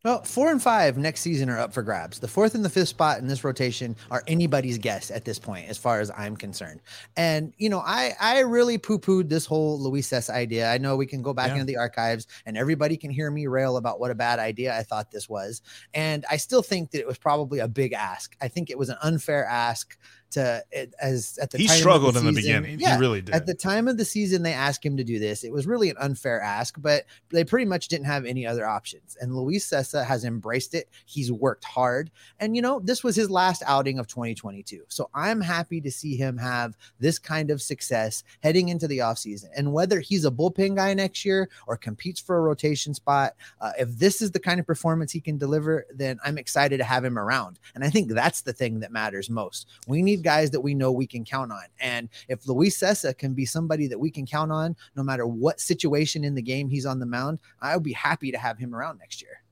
Well, 0.03 0.23
four 0.23 0.49
and 0.49 0.59
five 0.61 0.97
next 0.97 1.21
season 1.21 1.47
are 1.47 1.59
up 1.59 1.73
for 1.73 1.83
grabs. 1.83 2.17
The 2.17 2.27
fourth 2.27 2.55
and 2.55 2.65
the 2.65 2.69
fifth 2.71 2.87
spot 2.87 3.19
in 3.19 3.27
this 3.27 3.43
rotation 3.43 3.95
are 4.09 4.23
anybody's 4.25 4.79
guess 4.79 5.11
at 5.11 5.25
this 5.25 5.37
point, 5.37 5.69
as 5.69 5.77
far 5.77 5.99
as 5.99 6.09
I'm 6.17 6.35
concerned. 6.35 6.81
And 7.17 7.53
you 7.59 7.69
know, 7.69 7.81
I 7.85 8.13
I 8.19 8.39
really 8.39 8.79
poo 8.79 8.97
pooed 8.97 9.29
this 9.29 9.45
whole 9.45 9.79
Luis 9.79 10.11
S 10.11 10.27
idea. 10.27 10.71
I 10.71 10.79
know 10.79 10.95
we 10.97 11.05
can 11.05 11.21
go 11.21 11.35
back 11.35 11.49
Yeah. 11.49 11.53
into 11.55 11.65
the 11.65 11.77
archives 11.77 12.25
and 12.47 12.57
everybody 12.57 12.97
can 12.97 13.11
hear 13.11 13.29
me 13.29 13.45
rail 13.45 13.77
about 13.77 13.99
what 13.99 14.09
a 14.09 14.15
bad 14.15 14.39
idea 14.39 14.75
I 14.75 14.81
thought 14.81 15.11
this 15.11 15.29
was. 15.29 15.61
And 15.93 16.25
I 16.31 16.37
still 16.37 16.63
think 16.63 16.89
that 16.91 16.99
it 16.99 17.05
was 17.07 17.19
probably 17.19 17.59
a 17.59 17.67
big 17.67 17.93
ask. 17.93 18.35
I 18.41 18.47
think 18.47 18.71
it 18.71 18.79
was 18.79 18.89
an 18.89 18.97
unfair 19.03 19.45
ask 19.45 19.99
to 20.31 20.63
as 21.01 21.37
at 21.41 21.51
the 21.51 21.57
he 21.57 21.67
struggled 21.67 22.17
in 22.17 22.25
the 22.25 22.31
beginning. 22.31 22.79
Yeah, 22.79 22.95
he 22.95 22.99
really 22.99 23.21
did. 23.21 23.35
at 23.35 23.45
the 23.45 23.53
time 23.53 23.87
of 23.87 23.97
the 23.97 24.05
season, 24.05 24.43
they 24.43 24.53
asked 24.53 24.85
him 24.85 24.97
to 24.97 25.03
do 25.03 25.19
this. 25.19 25.43
It 25.43 25.51
was 25.51 25.67
really 25.67 25.89
an 25.89 25.97
unfair 25.99 26.41
ask, 26.41 26.75
but 26.81 27.05
they 27.29 27.43
pretty 27.43 27.65
much 27.65 27.87
didn't 27.87 28.05
have 28.05 28.25
any 28.25 28.45
other 28.45 28.67
options. 28.67 29.17
And 29.19 29.35
Luis 29.35 29.67
Cessa 29.69 30.05
has 30.05 30.25
embraced 30.25 30.73
it. 30.73 30.89
He's 31.05 31.31
worked 31.31 31.63
hard. 31.63 32.11
And, 32.39 32.55
you 32.55 32.61
know, 32.61 32.79
this 32.79 33.03
was 33.03 33.15
his 33.15 33.29
last 33.29 33.63
outing 33.65 33.99
of 33.99 34.07
2022. 34.07 34.83
So 34.87 35.09
I'm 35.13 35.41
happy 35.41 35.81
to 35.81 35.91
see 35.91 36.15
him 36.15 36.37
have 36.37 36.77
this 36.99 37.19
kind 37.19 37.51
of 37.51 37.61
success 37.61 38.23
heading 38.41 38.69
into 38.69 38.87
the 38.87 38.99
offseason. 38.99 39.49
And 39.55 39.73
whether 39.73 39.99
he's 39.99 40.25
a 40.25 40.31
bullpen 40.31 40.75
guy 40.75 40.93
next 40.93 41.25
year 41.25 41.49
or 41.67 41.77
competes 41.77 42.19
for 42.19 42.37
a 42.37 42.41
rotation 42.41 42.93
spot, 42.93 43.35
uh, 43.59 43.71
if 43.79 43.89
this 43.97 44.21
is 44.21 44.31
the 44.31 44.39
kind 44.39 44.59
of 44.59 44.65
performance 44.65 45.11
he 45.11 45.21
can 45.21 45.37
deliver, 45.37 45.85
then 45.93 46.19
I'm 46.23 46.37
excited 46.37 46.77
to 46.77 46.83
have 46.83 47.03
him 47.05 47.17
around. 47.17 47.59
And 47.75 47.83
I 47.83 47.89
think 47.89 48.11
that's 48.11 48.41
the 48.41 48.53
thing 48.53 48.79
that 48.81 48.91
matters 48.91 49.29
most. 49.29 49.67
We 49.87 50.01
need 50.01 50.20
guys 50.21 50.51
that 50.51 50.62
we 50.62 50.73
know 50.73 50.91
we 50.91 51.07
can 51.07 51.25
count 51.25 51.51
on. 51.51 51.63
And 51.79 52.10
if 52.27 52.47
Luis 52.47 52.79
Cessa 52.79 53.17
can 53.17 53.34
be 53.34 53.45
somebody 53.45 53.88
that 53.88 53.99
we 53.99 54.10
can 54.12 54.25
count 54.25 54.51
on, 54.51 54.75
no 54.95 55.03
matter 55.03 55.25
what 55.25 55.60
situation 55.60 56.23
in 56.23 56.36
the 56.36 56.41
game 56.41 56.69
he's 56.69 56.86
on 56.86 56.99
the 56.99 57.05
mound, 57.05 57.39
I 57.62 57.75
would 57.75 57.84
be 57.84 57.93
happy 57.93 58.31
to 58.31 58.38
have 58.38 58.57
him 58.57 58.73
around 58.73 58.99
next 58.99 59.21
year. 59.21 59.43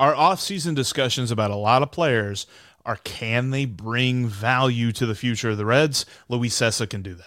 Our 0.00 0.14
off-season 0.14 0.74
discussions 0.74 1.30
about 1.30 1.50
a 1.50 1.56
lot 1.56 1.82
of 1.82 1.92
players 1.92 2.46
are 2.84 2.96
can 3.04 3.50
they 3.50 3.64
bring 3.64 4.26
value 4.26 4.92
to 4.92 5.06
the 5.06 5.14
future 5.14 5.50
of 5.50 5.56
the 5.56 5.64
Reds? 5.64 6.04
Luis 6.28 6.54
Cessa 6.58 6.88
can 6.88 7.02
do 7.02 7.14
that. 7.14 7.26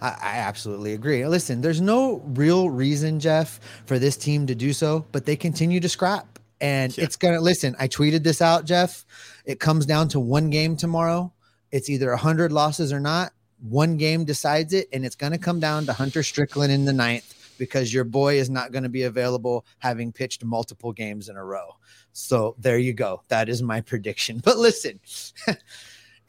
I, 0.00 0.38
absolutely 0.38 0.94
agree. 0.94 1.24
Listen, 1.26 1.60
there's 1.60 1.80
no 1.80 2.22
real 2.26 2.68
reason, 2.70 3.20
Jeff, 3.20 3.60
for 3.86 4.00
this 4.00 4.16
team 4.16 4.48
to 4.48 4.54
do 4.54 4.72
so, 4.72 5.06
but 5.12 5.26
they 5.26 5.36
continue 5.36 5.78
to 5.78 5.88
scrap. 5.88 6.40
And 6.60 6.96
Yeah. 6.96 7.04
it's 7.04 7.16
going 7.16 7.34
to 7.34 7.40
listen. 7.40 7.76
I 7.78 7.86
tweeted 7.86 8.24
this 8.24 8.42
out, 8.42 8.64
Jeff. 8.64 9.04
It 9.44 9.60
comes 9.60 9.86
down 9.86 10.08
to 10.08 10.20
one 10.20 10.50
game 10.50 10.76
tomorrow. 10.76 11.32
It's 11.72 11.90
either 11.90 12.10
100 12.10 12.52
losses 12.52 12.92
or 12.92 13.00
not. 13.00 13.32
One 13.60 13.96
game 13.96 14.24
decides 14.24 14.72
it. 14.72 14.88
And 14.92 15.04
it's 15.04 15.16
going 15.16 15.32
to 15.32 15.38
come 15.38 15.58
down 15.58 15.86
to 15.86 15.92
Hunter 15.92 16.22
Strickland 16.22 16.72
in 16.72 16.84
the 16.84 16.92
ninth 16.92 17.34
because 17.58 17.92
your 17.92 18.04
boy 18.04 18.36
is 18.36 18.50
not 18.50 18.72
going 18.72 18.82
to 18.82 18.88
be 18.88 19.04
available 19.04 19.64
having 19.78 20.12
pitched 20.12 20.44
multiple 20.44 20.92
games 20.92 21.28
in 21.28 21.36
a 21.36 21.44
row. 21.44 21.76
So 22.12 22.54
there 22.58 22.78
you 22.78 22.92
go. 22.92 23.22
That 23.28 23.48
is 23.48 23.62
my 23.62 23.80
prediction. 23.80 24.40
But 24.44 24.58
listen, 24.58 25.00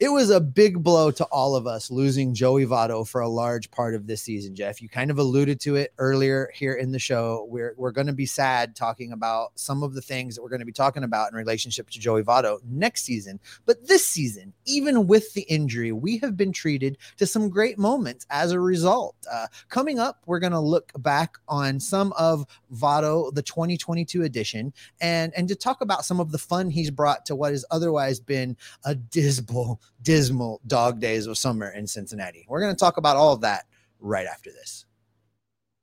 it 0.04 0.12
was 0.12 0.28
a 0.28 0.38
big 0.38 0.82
blow 0.82 1.10
to 1.10 1.24
all 1.32 1.56
of 1.56 1.66
us 1.66 1.90
losing 1.90 2.34
Joey 2.34 2.66
Votto 2.66 3.08
for 3.08 3.22
a 3.22 3.28
large 3.28 3.70
part 3.70 3.94
of 3.94 4.06
this 4.06 4.20
season, 4.20 4.54
Jeff. 4.54 4.82
You 4.82 4.88
kind 4.90 5.10
of 5.10 5.16
alluded 5.16 5.60
to 5.60 5.76
it 5.76 5.94
earlier 5.96 6.50
here 6.52 6.74
in 6.74 6.92
the 6.92 6.98
show. 6.98 7.46
We're, 7.48 7.72
we're 7.78 7.90
going 7.90 8.08
to 8.08 8.12
be 8.12 8.26
sad 8.26 8.76
talking 8.76 9.12
about 9.12 9.52
some 9.54 9.82
of 9.82 9.94
the 9.94 10.02
things 10.02 10.34
that 10.34 10.42
we're 10.42 10.50
going 10.50 10.60
to 10.60 10.66
be 10.66 10.72
talking 10.72 11.04
about 11.04 11.32
in 11.32 11.38
relationship 11.38 11.88
to 11.88 11.98
Joey 11.98 12.22
Votto 12.22 12.58
next 12.68 13.04
season. 13.04 13.40
But 13.64 13.88
this 13.88 14.06
season, 14.06 14.52
even 14.66 15.06
with 15.06 15.32
the 15.32 15.40
injury, 15.42 15.90
we 15.90 16.18
have 16.18 16.36
been 16.36 16.52
treated 16.52 16.98
to 17.16 17.26
some 17.26 17.48
great 17.48 17.78
moments 17.78 18.26
as 18.28 18.52
a 18.52 18.60
result. 18.60 19.16
Uh, 19.32 19.46
coming 19.70 19.98
up, 19.98 20.22
we're 20.26 20.38
going 20.38 20.52
to 20.52 20.60
look 20.60 20.92
back 20.98 21.38
on 21.48 21.80
some 21.80 22.12
of 22.18 22.44
Votto, 22.74 23.34
the 23.34 23.40
2022 23.40 24.22
edition, 24.22 24.74
and, 25.00 25.32
and 25.34 25.48
to 25.48 25.54
talk 25.54 25.80
about 25.80 26.04
some 26.04 26.20
of 26.20 26.30
the 26.30 26.36
fun 26.36 26.68
he's 26.68 26.90
brought 26.90 27.24
to 27.24 27.34
what 27.34 27.52
has 27.52 27.64
otherwise 27.70 28.20
been 28.20 28.54
a 28.84 28.94
dismal, 28.94 29.80
dismal 30.04 30.60
dog 30.66 31.00
days 31.00 31.26
of 31.26 31.36
summer 31.36 31.70
in 31.70 31.86
Cincinnati. 31.86 32.46
We're 32.48 32.60
going 32.60 32.74
to 32.74 32.78
talk 32.78 32.96
about 32.96 33.16
all 33.16 33.32
of 33.32 33.40
that 33.40 33.64
right 33.98 34.26
after 34.26 34.52
this. 34.52 34.84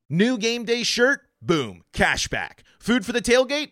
New 0.09 0.37
game 0.37 0.63
day 0.63 0.83
shirt? 0.83 1.21
Boom. 1.41 1.83
Cashback. 1.93 2.59
Food 2.79 3.05
for 3.05 3.11
the 3.11 3.21
tailgate? 3.21 3.71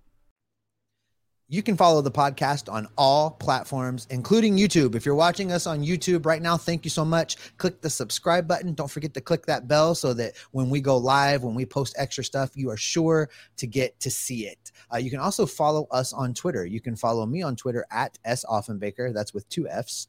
You 1.51 1.61
can 1.61 1.75
follow 1.75 1.99
the 2.01 2.09
podcast 2.09 2.71
on 2.71 2.87
all 2.97 3.31
platforms, 3.31 4.07
including 4.09 4.55
YouTube. 4.55 4.95
If 4.95 5.05
you're 5.05 5.15
watching 5.15 5.51
us 5.51 5.67
on 5.67 5.83
YouTube 5.83 6.25
right 6.25 6.41
now, 6.41 6.55
thank 6.55 6.85
you 6.85 6.89
so 6.89 7.03
much. 7.03 7.35
Click 7.57 7.81
the 7.81 7.89
subscribe 7.89 8.47
button. 8.47 8.73
Don't 8.73 8.89
forget 8.89 9.13
to 9.15 9.19
click 9.19 9.45
that 9.47 9.67
bell 9.67 9.93
so 9.93 10.13
that 10.13 10.37
when 10.51 10.69
we 10.69 10.79
go 10.79 10.95
live, 10.95 11.43
when 11.43 11.53
we 11.53 11.65
post 11.65 11.93
extra 11.97 12.23
stuff, 12.23 12.51
you 12.55 12.69
are 12.69 12.77
sure 12.77 13.29
to 13.57 13.67
get 13.67 13.99
to 13.99 14.09
see 14.09 14.47
it. 14.47 14.71
Uh, 14.93 14.99
you 14.99 15.09
can 15.09 15.19
also 15.19 15.45
follow 15.45 15.89
us 15.91 16.13
on 16.13 16.33
Twitter. 16.33 16.65
You 16.65 16.79
can 16.79 16.95
follow 16.95 17.25
me 17.25 17.41
on 17.41 17.57
Twitter 17.57 17.85
at 17.91 18.17
S 18.23 18.45
Offenbaker. 18.45 19.13
That's 19.13 19.33
with 19.33 19.49
two 19.49 19.67
F's. 19.67 20.07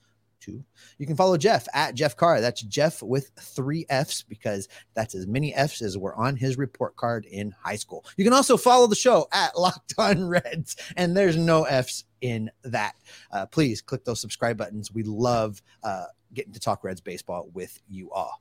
You 0.50 1.06
can 1.06 1.16
follow 1.16 1.36
Jeff 1.36 1.68
at 1.74 1.94
Jeff 1.94 2.16
Carr. 2.16 2.40
That's 2.40 2.62
Jeff 2.62 3.02
with 3.02 3.30
three 3.38 3.86
F's 3.88 4.22
because 4.22 4.68
that's 4.94 5.14
as 5.14 5.26
many 5.26 5.54
F's 5.54 5.82
as 5.82 5.96
were 5.96 6.14
on 6.16 6.36
his 6.36 6.58
report 6.58 6.96
card 6.96 7.26
in 7.26 7.54
high 7.62 7.76
school. 7.76 8.04
You 8.16 8.24
can 8.24 8.32
also 8.32 8.56
follow 8.56 8.86
the 8.86 8.94
show 8.94 9.28
at 9.32 9.56
Locked 9.58 9.94
On 9.98 10.28
Reds, 10.28 10.76
and 10.96 11.16
there's 11.16 11.36
no 11.36 11.64
F's 11.64 12.04
in 12.20 12.50
that. 12.64 12.94
Uh, 13.30 13.46
please 13.46 13.82
click 13.82 14.04
those 14.04 14.20
subscribe 14.20 14.56
buttons. 14.56 14.92
We 14.92 15.02
love 15.02 15.62
uh, 15.82 16.06
getting 16.34 16.52
to 16.52 16.60
talk 16.60 16.84
Reds 16.84 17.00
baseball 17.00 17.48
with 17.52 17.78
you 17.88 18.10
all. 18.10 18.40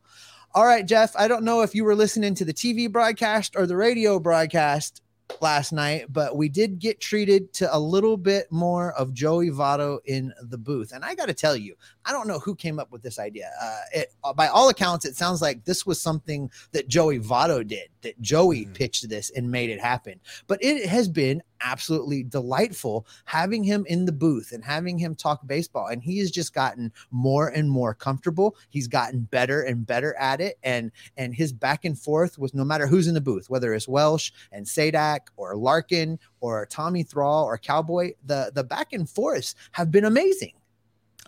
All 0.53 0.65
right, 0.65 0.85
Jeff. 0.85 1.15
I 1.15 1.27
don't 1.27 1.43
know 1.43 1.61
if 1.61 1.73
you 1.73 1.85
were 1.85 1.95
listening 1.95 2.35
to 2.35 2.45
the 2.45 2.53
TV 2.53 2.91
broadcast 2.91 3.55
or 3.55 3.65
the 3.65 3.75
radio 3.75 4.19
broadcast 4.19 5.01
last 5.39 5.71
night, 5.71 6.05
but 6.09 6.35
we 6.35 6.49
did 6.49 6.79
get 6.79 6.99
treated 6.99 7.53
to 7.53 7.75
a 7.75 7.79
little 7.79 8.17
bit 8.17 8.51
more 8.51 8.93
of 8.93 9.13
Joey 9.13 9.49
Votto 9.49 9.99
in 10.05 10.33
the 10.41 10.57
booth. 10.57 10.91
And 10.91 11.03
I 11.05 11.15
got 11.15 11.27
to 11.27 11.33
tell 11.33 11.55
you, 11.55 11.75
I 12.05 12.11
don't 12.11 12.27
know 12.27 12.39
who 12.39 12.55
came 12.55 12.79
up 12.79 12.91
with 12.91 13.01
this 13.01 13.19
idea. 13.19 13.51
Uh, 13.61 13.79
it, 13.93 14.13
uh, 14.23 14.33
by 14.33 14.47
all 14.47 14.69
accounts, 14.69 15.05
it 15.05 15.15
sounds 15.15 15.41
like 15.41 15.63
this 15.65 15.85
was 15.85 15.99
something 16.01 16.49
that 16.71 16.87
Joey 16.87 17.19
Votto 17.19 17.65
did, 17.65 17.89
that 18.01 18.19
Joey 18.21 18.65
Mhm. 18.65 18.73
pitched 18.73 19.09
this 19.09 19.29
and 19.31 19.49
made 19.49 19.69
it 19.69 19.79
happen. 19.79 20.19
But 20.47 20.63
it 20.63 20.87
has 20.87 21.07
been 21.07 21.41
absolutely 21.63 22.23
delightful 22.23 23.05
having 23.25 23.63
him 23.63 23.85
in 23.87 24.05
the 24.05 24.11
booth 24.11 24.51
and 24.51 24.63
having 24.63 24.97
him 24.97 25.15
talk 25.15 25.45
baseball. 25.45 25.87
And 25.87 26.01
he 26.01 26.19
has 26.19 26.31
just 26.31 26.53
gotten 26.53 26.91
more 27.11 27.47
and 27.47 27.69
more 27.69 27.93
comfortable. 27.93 28.55
He's 28.69 28.87
gotten 28.87 29.21
better 29.21 29.61
and 29.61 29.85
better 29.85 30.15
at 30.17 30.41
it. 30.41 30.57
And 30.63 30.91
and 31.17 31.33
his 31.33 31.53
back 31.53 31.85
and 31.85 31.97
forth 31.97 32.37
with 32.37 32.53
no 32.53 32.63
matter 32.63 32.87
who's 32.87 33.07
in 33.07 33.13
the 33.13 33.21
booth, 33.21 33.49
whether 33.49 33.73
it's 33.73 33.87
Welsh 33.87 34.31
and 34.51 34.65
Sadak 34.65 35.27
or 35.37 35.55
Larkin 35.55 36.19
or 36.39 36.65
Tommy 36.65 37.03
Thrower 37.03 37.45
or 37.45 37.57
Cowboy, 37.57 38.13
the 38.25 38.51
the 38.53 38.63
back 38.63 38.93
and 38.93 39.09
forths 39.09 39.55
have 39.71 39.91
been 39.91 40.05
amazing. 40.05 40.53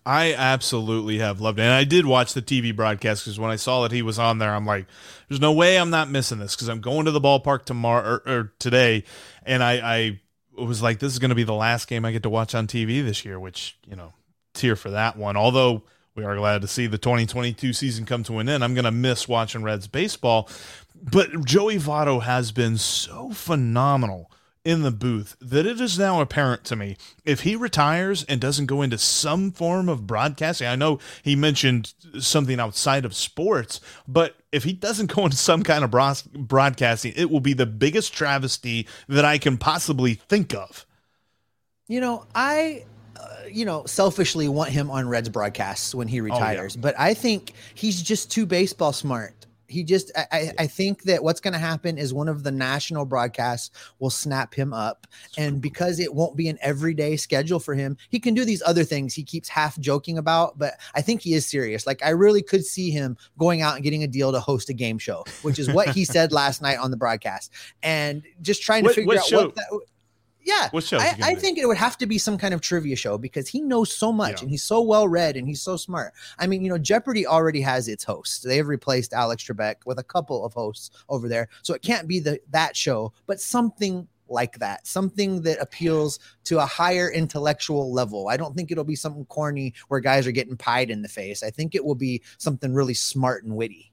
I 0.05 0.33
absolutely 0.33 1.19
have 1.19 1.39
loved 1.39 1.59
it. 1.59 1.63
And 1.63 1.71
I 1.71 1.85
did 1.85 2.05
watch 2.05 2.33
the 2.33 2.41
TV 2.41 2.75
broadcast 2.75 3.23
because 3.23 3.39
when 3.39 3.51
I 3.51 3.55
saw 3.55 3.83
that 3.83 3.91
he 3.91 4.01
was 4.01 4.19
on 4.19 4.37
there, 4.37 4.53
I'm 4.53 4.65
like, 4.65 4.85
there's 5.29 5.39
no 5.39 5.53
way 5.53 5.77
I'm 5.77 5.89
not 5.89 6.09
missing 6.09 6.39
this 6.39 6.55
because 6.55 6.67
I'm 6.67 6.81
going 6.81 7.05
to 7.05 7.11
the 7.11 7.21
ballpark 7.21 7.63
tomorrow 7.63 8.03
or, 8.25 8.29
or 8.29 8.53
today. 8.59 9.05
And 9.45 9.63
I, 9.63 9.73
I 9.73 10.19
was 10.55 10.81
like, 10.81 10.99
this 10.99 11.13
is 11.13 11.19
going 11.19 11.29
to 11.29 11.35
be 11.35 11.43
the 11.43 11.53
last 11.53 11.87
game 11.87 12.05
I 12.05 12.11
get 12.11 12.23
to 12.23 12.29
watch 12.29 12.55
on 12.55 12.67
TV 12.67 13.03
this 13.03 13.25
year, 13.25 13.39
which, 13.39 13.77
you 13.87 13.95
know, 13.95 14.13
tear 14.53 14.75
for 14.75 14.89
that 14.91 15.17
one. 15.17 15.35
Although 15.35 15.83
we 16.15 16.23
are 16.23 16.35
glad 16.35 16.61
to 16.61 16.67
see 16.67 16.87
the 16.87 16.97
2022 16.97 17.73
season 17.73 18.05
come 18.05 18.23
to 18.23 18.39
an 18.39 18.49
end, 18.49 18.63
I'm 18.63 18.73
going 18.73 18.85
to 18.85 18.91
miss 18.91 19.27
watching 19.27 19.63
Reds 19.63 19.87
baseball. 19.87 20.49
But 20.95 21.43
Joey 21.43 21.77
Votto 21.77 22.21
has 22.21 22.51
been 22.51 22.77
so 22.77 23.31
phenomenal 23.31 24.31
in 24.65 24.81
the 24.81 24.91
booth 24.91 25.35
that 25.41 25.65
it 25.65 25.81
is 25.81 25.99
now 25.99 26.21
apparent 26.21 26.63
to 26.63 26.75
me 26.75 26.95
if 27.25 27.41
he 27.41 27.55
retires 27.55 28.23
and 28.25 28.39
doesn't 28.39 28.65
go 28.65 28.81
into 28.81 28.97
some 28.97 29.51
form 29.51 29.89
of 29.89 30.07
broadcasting. 30.07 30.67
I 30.67 30.75
know 30.75 30.99
he 31.21 31.35
mentioned 31.35 31.93
something 32.19 32.59
outside 32.59 33.03
of 33.03 33.15
sports, 33.15 33.81
but 34.07 34.35
if 34.51 34.63
he 34.63 34.73
doesn't 34.73 35.11
go 35.15 35.25
into 35.25 35.37
some 35.37 35.63
kind 35.63 35.83
of 35.83 35.91
broadcasting, 36.33 37.13
it 37.15 37.29
will 37.29 37.41
be 37.41 37.53
the 37.53 37.65
biggest 37.65 38.13
travesty 38.13 38.87
that 39.07 39.25
I 39.25 39.37
can 39.37 39.57
possibly 39.57 40.15
think 40.15 40.53
of. 40.53 40.85
You 41.87 41.99
know, 41.99 42.25
I, 42.33 42.85
uh, 43.19 43.43
you 43.51 43.65
know, 43.65 43.85
selfishly 43.85 44.47
want 44.47 44.69
him 44.69 44.89
on 44.89 45.09
Reds 45.09 45.27
broadcasts 45.27 45.93
when 45.93 46.07
he 46.07 46.17
yeah. 46.17 46.23
retires, 46.23 46.77
but 46.77 46.97
I 46.97 47.13
think 47.13 47.51
he's 47.75 48.01
just 48.01 48.31
too 48.31 48.45
baseball 48.45 48.93
smart. 48.93 49.33
He 49.73 49.83
just, 49.83 50.11
I, 50.15 50.25
I, 50.31 50.53
I 50.59 50.67
think 50.67 51.03
that 51.03 51.23
what's 51.23 51.41
going 51.41 51.53
to 51.53 51.59
happen 51.59 51.97
is 51.97 52.13
one 52.13 52.29
of 52.29 52.43
the 52.43 52.51
national 52.51 53.05
broadcasts 53.05 53.71
will 53.99 54.09
snap 54.11 54.53
him 54.53 54.71
up. 54.73 55.07
And 55.37 55.59
because 55.61 55.99
it 55.99 56.13
won't 56.13 56.35
be 56.37 56.47
an 56.47 56.59
everyday 56.61 57.17
schedule 57.17 57.59
for 57.59 57.73
him, 57.73 57.97
he 58.09 58.19
can 58.19 58.33
do 58.35 58.45
these 58.45 58.61
other 58.65 58.83
things 58.83 59.13
he 59.13 59.23
keeps 59.23 59.49
half 59.49 59.79
joking 59.79 60.17
about. 60.19 60.59
But 60.59 60.75
I 60.93 61.01
think 61.01 61.21
he 61.21 61.33
is 61.33 61.45
serious. 61.45 61.87
Like, 61.87 62.05
I 62.05 62.09
really 62.09 62.43
could 62.43 62.63
see 62.63 62.91
him 62.91 63.17
going 63.39 63.61
out 63.61 63.75
and 63.75 63.83
getting 63.83 64.03
a 64.03 64.07
deal 64.07 64.31
to 64.31 64.39
host 64.39 64.69
a 64.69 64.73
game 64.73 64.99
show, 64.99 65.25
which 65.41 65.57
is 65.57 65.71
what 65.71 65.89
he 65.89 66.05
said 66.13 66.31
last 66.31 66.61
night 66.61 66.77
on 66.77 66.91
the 66.91 66.97
broadcast. 66.97 67.51
And 67.81 68.21
just 68.41 68.61
trying 68.61 68.83
to 68.83 68.89
What- 68.89 68.95
figure 68.95 69.07
what 69.07 69.17
out 69.17 69.25
show? 69.25 69.45
what 69.45 69.55
that 69.55 69.79
Yeah, 70.45 70.69
What 70.71 70.83
show 70.83 70.99
I, 70.99 71.15
I 71.21 71.35
think 71.35 71.57
it 71.57 71.65
would 71.65 71.77
have 71.77 71.97
to 71.99 72.05
be 72.05 72.17
some 72.17 72.37
kind 72.37 72.53
of 72.53 72.61
trivia 72.61 72.95
show 72.95 73.17
because 73.17 73.47
he 73.47 73.61
knows 73.61 73.93
so 73.95 74.11
much 74.11 74.33
Yeah. 74.33 74.41
and 74.41 74.49
he's 74.49 74.63
so 74.63 74.81
well 74.81 75.07
read 75.07 75.37
and 75.37 75.47
he's 75.47 75.61
so 75.61 75.77
smart. 75.77 76.13
I 76.37 76.47
mean, 76.47 76.63
you 76.63 76.69
know, 76.69 76.77
Jeopardy 76.77 77.25
already 77.25 77.61
has 77.61 77.87
its 77.87 78.03
hosts. 78.03 78.39
They 78.41 78.57
have 78.57 78.67
replaced 78.67 79.13
Alex 79.13 79.43
Trebek 79.43 79.75
with 79.85 79.99
a 79.99 80.03
couple 80.03 80.45
of 80.45 80.53
hosts 80.53 80.91
over 81.09 81.27
there, 81.29 81.47
so 81.61 81.73
it 81.73 81.81
can't 81.81 82.07
be 82.07 82.19
the 82.19 82.39
that 82.51 82.75
show, 82.75 83.13
but 83.25 83.39
something 83.39 84.07
like 84.29 84.57
that, 84.59 84.87
something 84.87 85.41
that 85.43 85.59
appeals 85.61 86.17
to 86.45 86.57
a 86.57 86.65
higher 86.65 87.11
intellectual 87.11 87.91
level. 87.93 88.29
I 88.29 88.37
don't 88.37 88.55
think 88.55 88.71
it'll 88.71 88.83
be 88.83 88.95
something 88.95 89.25
corny 89.25 89.73
where 89.89 89.99
guys 89.99 90.25
are 90.25 90.31
getting 90.31 90.57
pied 90.57 90.89
in 90.89 91.01
the 91.03 91.09
face. 91.09 91.43
I 91.43 91.51
think 91.51 91.75
it 91.75 91.85
will 91.85 91.93
be 91.95 92.21
something 92.37 92.73
really 92.73 92.95
smart 92.95 93.43
and 93.43 93.55
witty. 93.55 93.91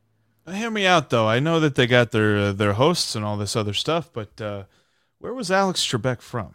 Hear 0.51 0.71
me 0.71 0.87
out 0.87 1.11
though. 1.11 1.29
I 1.29 1.41
know 1.41 1.61
that 1.61 1.75
they 1.75 1.87
got 1.87 2.11
their 2.13 2.37
uh, 2.39 2.53
their 2.53 2.73
hosts 2.73 3.15
and 3.15 3.25
all 3.25 3.37
this 3.37 3.55
other 3.55 3.75
stuff, 3.75 4.11
but 4.13 4.41
uh, 4.41 4.65
where 5.21 5.35
was 5.35 5.51
Alex 5.51 5.87
Trebek 5.87 6.21
from? 6.21 6.55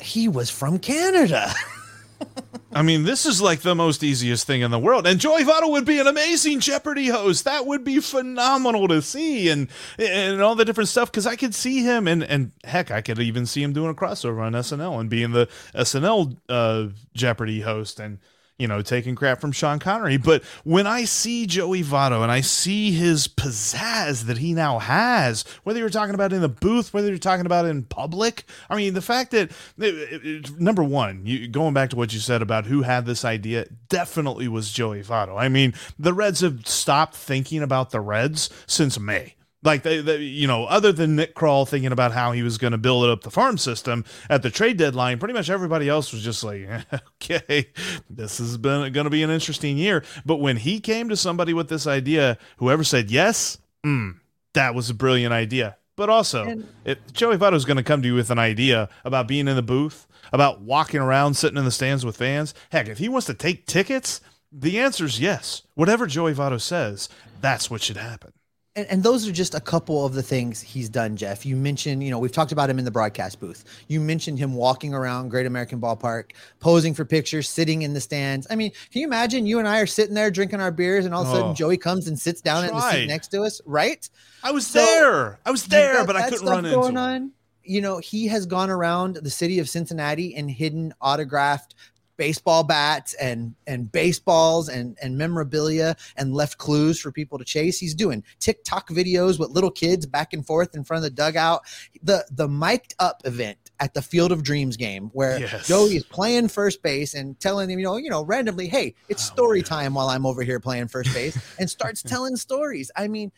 He 0.00 0.26
was 0.26 0.50
from 0.50 0.78
Canada. 0.78 1.52
I 2.72 2.82
mean, 2.82 3.04
this 3.04 3.24
is 3.24 3.40
like 3.40 3.60
the 3.60 3.74
most 3.74 4.02
easiest 4.02 4.46
thing 4.46 4.60
in 4.60 4.70
the 4.70 4.78
world. 4.78 5.06
And 5.06 5.20
Joey 5.20 5.44
Votto 5.44 5.70
would 5.70 5.84
be 5.84 6.00
an 6.00 6.06
amazing 6.06 6.60
Jeopardy 6.60 7.08
host. 7.08 7.44
That 7.44 7.66
would 7.66 7.84
be 7.84 8.00
phenomenal 8.00 8.88
to 8.88 9.00
see 9.02 9.48
and 9.48 9.68
and 9.98 10.40
all 10.40 10.54
the 10.54 10.64
different 10.64 10.88
stuff 10.88 11.10
because 11.10 11.26
I 11.26 11.36
could 11.36 11.54
see 11.54 11.82
him 11.82 12.06
and 12.08 12.22
and 12.22 12.52
heck, 12.64 12.90
I 12.90 13.00
could 13.00 13.18
even 13.20 13.46
see 13.46 13.62
him 13.62 13.72
doing 13.72 13.90
a 13.90 13.94
crossover 13.94 14.42
on 14.42 14.52
SNL 14.52 15.00
and 15.00 15.10
being 15.10 15.32
the 15.32 15.46
SNL 15.74 16.36
uh, 16.48 16.88
Jeopardy 17.14 17.60
host 17.60 18.00
and 18.00 18.18
you 18.58 18.66
know 18.66 18.82
taking 18.82 19.14
crap 19.14 19.40
from 19.40 19.52
Sean 19.52 19.78
Connery. 19.78 20.16
But 20.16 20.42
when 20.64 20.86
I 20.86 21.04
see 21.04 21.46
Joey 21.46 21.82
Votto 21.82 22.22
and 22.22 22.30
I 22.30 22.40
see 22.40 22.90
his 22.92 23.28
pizzazz 23.28 24.24
that 24.26 24.38
he 24.38 24.52
now 24.52 24.78
has, 24.78 25.44
whether 25.64 25.78
you're 25.78 25.88
talking 25.90 26.14
about 26.14 26.32
in 26.32 26.40
the 26.40 26.48
booth, 26.48 26.92
whether 26.92 27.08
you're 27.08 27.18
talking 27.18 27.46
about 27.46 27.66
in 27.66 27.84
public, 27.84 28.44
I 28.68 28.76
mean, 28.76 28.94
the 28.94 29.02
fact 29.02 29.30
that 29.30 29.50
it- 29.78 29.94
it- 29.94 30.26
it- 30.26 30.60
number 30.60 30.82
one, 30.82 31.22
you 31.24 31.48
going 31.48 31.74
back 31.74 31.90
to 31.90 31.96
what 31.96 32.12
you 32.12 32.20
said 32.20 32.42
about 32.42 32.66
who 32.66 32.82
had 32.82 33.06
this 33.06 33.24
idea, 33.24 33.66
definitely 33.88 34.48
was 34.48 34.72
Joey 34.72 35.02
Votto. 35.02 35.38
I 35.38 35.48
mean, 35.48 35.72
the 35.98 36.12
Reds 36.12 36.40
have 36.40 36.66
stopped 36.66 37.14
thinking 37.14 37.62
about 37.62 37.90
the 37.90 38.00
Reds 38.00 38.50
since 38.66 38.98
May. 38.98 39.34
Like 39.68 39.82
they, 39.82 40.00
they, 40.00 40.16
you 40.22 40.46
know, 40.46 40.64
other 40.64 40.92
than 40.92 41.14
Nick 41.14 41.34
Krall 41.34 41.68
thinking 41.68 41.92
about 41.92 42.12
how 42.12 42.32
he 42.32 42.42
was 42.42 42.56
going 42.56 42.72
to 42.72 42.78
build 42.78 43.04
up 43.04 43.20
the 43.20 43.30
farm 43.30 43.58
system 43.58 44.04
at 44.30 44.42
the 44.42 44.48
trade 44.50 44.78
deadline, 44.78 45.18
pretty 45.18 45.34
much 45.34 45.50
everybody 45.50 45.90
else 45.90 46.10
was 46.10 46.22
just 46.22 46.42
like, 46.42 46.66
okay, 47.22 47.68
this 48.08 48.38
has 48.38 48.56
been 48.56 48.90
going 48.92 49.04
to 49.04 49.10
be 49.10 49.22
an 49.22 49.28
interesting 49.28 49.76
year. 49.76 50.02
But 50.24 50.36
when 50.36 50.56
he 50.56 50.80
came 50.80 51.10
to 51.10 51.16
somebody 51.16 51.52
with 51.52 51.68
this 51.68 51.86
idea, 51.86 52.38
whoever 52.56 52.82
said 52.82 53.10
yes, 53.10 53.58
mm, 53.84 54.14
that 54.54 54.74
was 54.74 54.88
a 54.88 54.94
brilliant 54.94 55.34
idea. 55.34 55.76
But 55.96 56.08
also, 56.08 56.44
And- 56.44 56.66
if 56.86 57.12
Joey 57.12 57.36
Votto 57.36 57.54
is 57.54 57.66
going 57.66 57.76
to 57.76 57.82
come 57.82 58.00
to 58.00 58.08
you 58.08 58.14
with 58.14 58.30
an 58.30 58.38
idea 58.38 58.88
about 59.04 59.28
being 59.28 59.48
in 59.48 59.56
the 59.56 59.62
booth, 59.62 60.06
about 60.32 60.62
walking 60.62 61.00
around, 61.00 61.34
sitting 61.34 61.58
in 61.58 61.66
the 61.66 61.70
stands 61.70 62.06
with 62.06 62.16
fans, 62.16 62.54
heck, 62.72 62.88
if 62.88 62.96
he 62.98 63.08
wants 63.10 63.26
to 63.26 63.34
take 63.34 63.66
tickets, 63.66 64.22
the 64.50 64.78
answer 64.80 65.04
is 65.04 65.20
yes. 65.20 65.60
Whatever 65.74 66.06
Joey 66.06 66.32
Votto 66.32 66.58
says, 66.58 67.10
that's 67.42 67.70
what 67.70 67.82
should 67.82 67.98
happen. 67.98 68.32
And, 68.78 68.86
and 68.90 69.02
those 69.02 69.26
are 69.28 69.32
just 69.32 69.54
a 69.54 69.60
couple 69.60 70.06
of 70.06 70.14
the 70.14 70.22
things 70.22 70.60
he's 70.60 70.88
done, 70.88 71.16
Jeff. 71.16 71.44
You 71.44 71.56
mentioned, 71.56 72.02
you 72.02 72.10
know, 72.10 72.18
we've 72.18 72.32
talked 72.32 72.52
about 72.52 72.70
him 72.70 72.78
in 72.78 72.84
the 72.84 72.90
broadcast 72.90 73.40
booth. 73.40 73.64
You 73.88 74.00
mentioned 74.00 74.38
him 74.38 74.54
walking 74.54 74.94
around 74.94 75.28
Great 75.30 75.46
American 75.46 75.80
Ballpark, 75.80 76.30
posing 76.60 76.94
for 76.94 77.04
pictures, 77.04 77.48
sitting 77.48 77.82
in 77.82 77.92
the 77.92 78.00
stands. 78.00 78.46
I 78.50 78.54
mean, 78.56 78.70
can 78.92 79.00
you 79.00 79.06
imagine 79.06 79.46
you 79.46 79.58
and 79.58 79.66
I 79.66 79.80
are 79.80 79.86
sitting 79.86 80.14
there 80.14 80.30
drinking 80.30 80.60
our 80.60 80.70
beers, 80.70 81.04
and 81.04 81.14
all 81.14 81.22
of 81.22 81.28
a 81.28 81.32
sudden 81.32 81.50
Oh. 81.50 81.54
Joey 81.54 81.76
comes 81.76 82.06
and 82.08 82.18
sits 82.18 82.40
down 82.40 82.64
in 82.64 82.70
the 82.70 82.90
seat 82.90 83.06
next 83.06 83.28
to 83.28 83.42
us, 83.42 83.60
right? 83.66 84.08
I 84.42 84.52
was 84.52 84.66
So, 84.66 84.78
there. 84.84 85.40
I 85.44 85.50
was 85.50 85.64
there, 85.66 86.04
but 86.06 86.14
I 86.16 86.28
couldn't 86.30 86.46
run 86.46 86.64
into 86.64 86.82
him. 86.84 86.96
on. 86.96 87.32
You 87.64 87.80
know, 87.82 87.98
he 87.98 88.28
has 88.28 88.46
gone 88.46 88.70
around 88.70 89.16
the 89.16 89.28
city 89.30 89.58
of 89.58 89.68
Cincinnati 89.68 90.34
and 90.36 90.50
hidden 90.50 90.94
autographed 91.02 91.74
baseball 92.18 92.62
bats 92.64 93.14
and 93.14 93.54
and 93.66 93.90
baseballs 93.90 94.68
and 94.68 94.98
and 95.00 95.16
memorabilia 95.16 95.96
and 96.16 96.34
left 96.34 96.58
clues 96.58 97.00
for 97.00 97.10
people 97.10 97.38
to 97.38 97.44
chase. 97.44 97.78
He's 97.78 97.94
doing 97.94 98.22
TikTok 98.40 98.90
videos 98.90 99.38
with 99.38 99.48
little 99.50 99.70
kids 99.70 100.04
back 100.04 100.34
and 100.34 100.46
forth 100.46 100.74
in 100.74 100.84
front 100.84 100.98
of 100.98 101.04
the 101.04 101.16
dugout. 101.16 101.62
The 102.02 102.26
the 102.30 102.48
mic'd 102.48 102.94
up 102.98 103.22
event 103.24 103.56
at 103.80 103.94
the 103.94 104.02
Field 104.02 104.32
of 104.32 104.42
Dreams 104.42 104.76
game 104.76 105.08
where 105.14 105.38
Yes. 105.38 105.66
Joey 105.66 105.96
is 105.96 106.04
playing 106.04 106.48
first 106.48 106.82
base 106.82 107.14
and 107.14 107.38
telling 107.38 107.70
him, 107.70 107.78
you 107.78 107.84
know, 107.84 107.96
you 107.96 108.10
know, 108.10 108.24
randomly, 108.24 108.66
hey, 108.66 108.96
it's 109.08 109.22
Oh, 109.30 109.34
story 109.34 109.58
yeah. 109.60 109.64
time 109.64 109.94
while 109.94 110.08
I'm 110.08 110.26
over 110.26 110.42
here 110.42 110.58
playing 110.58 110.88
first 110.88 111.14
base, 111.14 111.38
and 111.60 111.70
starts 111.70 112.02
telling 112.14 112.34
stories. 112.34 112.90
I 112.96 113.06
mean, 113.06 113.30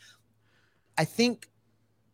I 0.96 1.04
think 1.04 1.49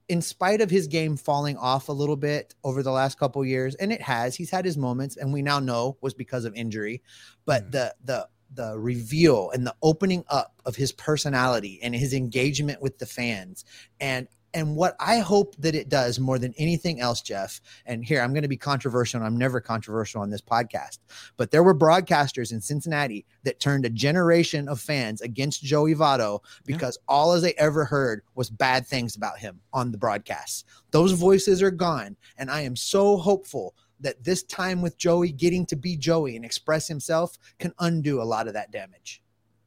in 0.09 0.23
spite 0.23 0.61
of 0.61 0.71
his 0.71 0.87
game 0.87 1.17
falling 1.17 1.57
off 1.57 1.89
a 1.89 1.93
little 1.93 2.17
bit 2.17 2.55
over 2.63 2.83
the 2.83 2.93
last 2.93 3.19
couple 3.19 3.45
years, 3.45 3.75
and 3.77 3.93
it 3.93 4.01
has, 4.03 4.37
he's 4.37 4.51
had 4.51 4.65
his 4.65 4.79
moments, 4.79 5.17
and 5.17 5.33
we 5.33 5.43
now 5.43 5.59
know 5.59 5.97
was 6.01 6.15
because 6.15 6.45
of 6.45 6.55
injury. 6.55 7.03
But 7.45 7.67
Mm. 7.67 7.73
the 7.73 7.95
the 8.05 8.29
the 8.55 8.79
reveal 8.79 9.51
and 9.51 9.67
the 9.67 9.75
opening 9.83 10.25
up 10.29 10.63
of 10.65 10.77
his 10.77 10.93
personality 10.93 11.81
and 11.83 11.95
his 11.95 12.15
engagement 12.15 12.81
with 12.81 12.99
the 12.99 13.07
fans 13.07 13.65
and 14.01 14.29
and 14.57 14.75
what 14.75 14.97
I 14.99 15.19
hope 15.19 15.55
that 15.57 15.75
it 15.75 15.91
does 15.91 16.19
more 16.19 16.39
than 16.39 16.55
anything 16.57 16.99
else, 16.99 17.21
Jeff, 17.21 17.61
and 17.85 18.03
here 18.03 18.23
I'm 18.23 18.33
going 18.33 18.41
to 18.41 18.49
be 18.49 18.57
controversial, 18.57 19.19
and 19.19 19.27
I'm 19.27 19.37
never 19.37 19.61
controversial 19.61 20.23
on 20.23 20.31
this 20.31 20.41
podcast, 20.41 20.99
but 21.37 21.51
there 21.51 21.63
were 21.63 21.79
broadcasters 21.79 22.53
in 22.53 22.63
Cincinnati 22.63 23.27
that 23.43 23.61
turned 23.61 23.85
a 23.85 23.91
generation 23.91 24.67
of 24.67 24.81
fans 24.81 25.21
against 25.21 25.63
Joey 25.63 25.95
Votto 25.95 26.43
because 26.65 26.99
all 27.07 27.33
as 27.33 27.43
they 27.43 27.53
ever 27.59 27.85
heard 27.85 28.23
was 28.35 28.49
bad 28.49 28.87
things 28.87 29.15
about 29.15 29.39
him 29.39 29.61
on 29.75 29.93
the 29.93 29.99
broadcasts. 29.99 30.65
Those 30.91 31.13
voices 31.13 31.63
are 31.63 31.71
gone, 31.71 32.17
and 32.39 32.51
I 32.51 32.63
am 32.63 32.77
so 32.77 33.19
hopeful 33.19 33.75
that 34.01 34.25
this 34.25 34.43
time 34.43 34.81
with 34.81 34.97
Joey 34.97 35.33
getting 35.33 35.67
to 35.67 35.77
be 35.77 35.99
Joey 35.99 36.35
and 36.35 36.47
express 36.47 36.89
himself 36.89 37.37
can 37.59 37.75
undo 37.79 38.23
a 38.23 38.25
lot 38.25 38.49
of 38.49 38.55
that 38.55 38.73
damage. 38.73 39.23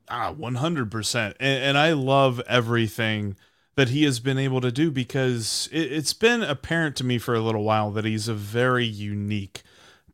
Ah, 0.07 0.33
100%. 0.33 1.35
And, 1.39 1.63
and 1.63 1.77
I 1.77 1.93
love 1.93 2.41
everything 2.47 3.35
that 3.79 3.89
he 3.89 4.03
has 4.03 4.19
been 4.19 4.37
able 4.37 4.59
to 4.59 4.73
do 4.73 4.91
because 4.91 5.69
it, 5.71 5.89
it's 5.89 6.11
been 6.11 6.43
apparent 6.43 6.97
to 6.97 7.05
me 7.05 7.17
for 7.17 7.33
a 7.33 7.39
little 7.39 7.63
while 7.63 7.91
that 7.91 8.03
he's 8.03 8.27
a 8.27 8.33
very 8.33 8.83
unique 8.85 9.63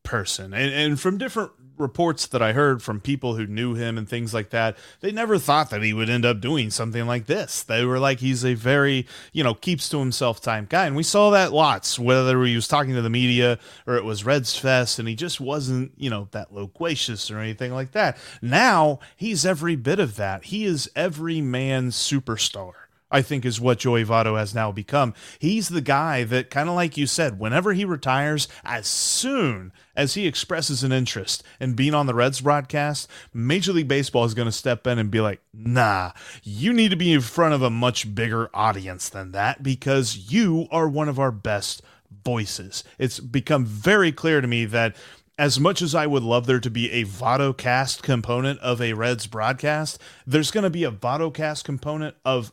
person. 0.03 0.53
And, 0.53 0.71
and 0.71 0.99
from 0.99 1.17
different 1.17 1.51
reports 1.75 2.27
that 2.27 2.43
I 2.43 2.53
heard 2.53 2.83
from 2.83 3.01
people 3.01 3.35
who 3.37 3.47
knew 3.47 3.73
him 3.73 3.97
and 3.97 4.07
things 4.07 4.35
like 4.35 4.51
that, 4.51 4.77
they 4.99 5.11
never 5.11 5.39
thought 5.39 5.71
that 5.71 5.81
he 5.81 5.93
would 5.93 6.11
end 6.11 6.25
up 6.25 6.41
doing 6.41 6.69
something 6.69 7.07
like 7.07 7.25
this. 7.25 7.63
They 7.63 7.83
were 7.83 7.97
like, 7.97 8.19
he's 8.19 8.45
a 8.45 8.53
very, 8.53 9.07
you 9.33 9.43
know, 9.43 9.55
keeps 9.55 9.89
to 9.89 9.97
himself 9.97 10.39
type 10.39 10.69
guy. 10.69 10.85
And 10.85 10.95
we 10.95 11.01
saw 11.01 11.31
that 11.31 11.51
lots, 11.51 11.97
whether 11.97 12.43
he 12.43 12.53
was 12.53 12.67
talking 12.67 12.93
to 12.93 13.01
the 13.01 13.09
media 13.09 13.57
or 13.87 13.95
it 13.95 14.05
was 14.05 14.23
Reds 14.23 14.55
Fest, 14.55 14.99
and 14.99 15.07
he 15.07 15.15
just 15.15 15.41
wasn't, 15.41 15.91
you 15.97 16.11
know, 16.11 16.27
that 16.33 16.53
loquacious 16.53 17.31
or 17.31 17.39
anything 17.39 17.73
like 17.73 17.93
that. 17.93 18.15
Now 18.43 18.99
he's 19.15 19.43
every 19.43 19.75
bit 19.75 19.99
of 19.99 20.17
that. 20.17 20.43
He 20.45 20.65
is 20.65 20.87
every 20.95 21.41
man's 21.41 21.95
superstar. 21.95 22.73
I 23.15 23.21
think 23.21 23.45
is 23.45 23.61
what 23.61 23.79
Joey 23.79 24.03
Votto 24.03 24.37
has 24.37 24.53
now 24.53 24.73
become. 24.73 25.13
He's 25.39 25.69
the 25.69 25.79
guy 25.79 26.25
that 26.25 26.49
kind 26.49 26.67
of 26.67 26.75
like 26.75 26.97
you 26.97 27.07
said, 27.07 27.39
whenever 27.39 27.71
he 27.71 27.85
retires, 27.85 28.49
as 28.65 28.87
soon 28.87 29.71
as 29.95 30.15
he 30.15 30.27
expresses 30.27 30.83
an 30.83 30.91
interest 30.91 31.41
in 31.61 31.75
being 31.75 31.93
on 31.93 32.07
the 32.07 32.13
Reds 32.13 32.41
broadcast, 32.41 33.09
Major 33.33 33.71
League 33.71 33.87
Baseball 33.87 34.25
is 34.25 34.33
going 34.33 34.47
to 34.47 34.51
step 34.51 34.85
in 34.85 34.99
and 34.99 35.09
be 35.09 35.21
like, 35.21 35.39
"Nah, 35.53 36.11
you 36.43 36.73
need 36.73 36.89
to 36.89 36.97
be 36.97 37.13
in 37.13 37.21
front 37.21 37.53
of 37.53 37.61
a 37.61 37.69
much 37.69 38.13
bigger 38.13 38.49
audience 38.53 39.07
than 39.07 39.31
that 39.31 39.63
because 39.63 40.29
you 40.29 40.67
are 40.69 40.89
one 40.89 41.07
of 41.07 41.17
our 41.17 41.31
best 41.31 41.81
voices." 42.25 42.83
It's 42.99 43.21
become 43.21 43.65
very 43.65 44.11
clear 44.11 44.41
to 44.41 44.47
me 44.47 44.65
that 44.65 44.93
as 45.37 45.57
much 45.57 45.81
as 45.81 45.95
I 45.95 46.05
would 46.05 46.23
love 46.23 46.47
there 46.47 46.59
to 46.59 46.69
be 46.69 46.91
a 46.91 47.05
Votto 47.05 47.53
Vodocast 47.53 48.01
component 48.01 48.59
of 48.59 48.81
a 48.81 48.91
Reds 48.91 49.25
broadcast, 49.25 50.01
there's 50.27 50.51
going 50.51 50.65
to 50.65 50.69
be 50.69 50.83
a 50.83 50.91
Votto 50.91 51.31
Vodocast 51.31 51.63
component 51.63 52.17
of 52.25 52.51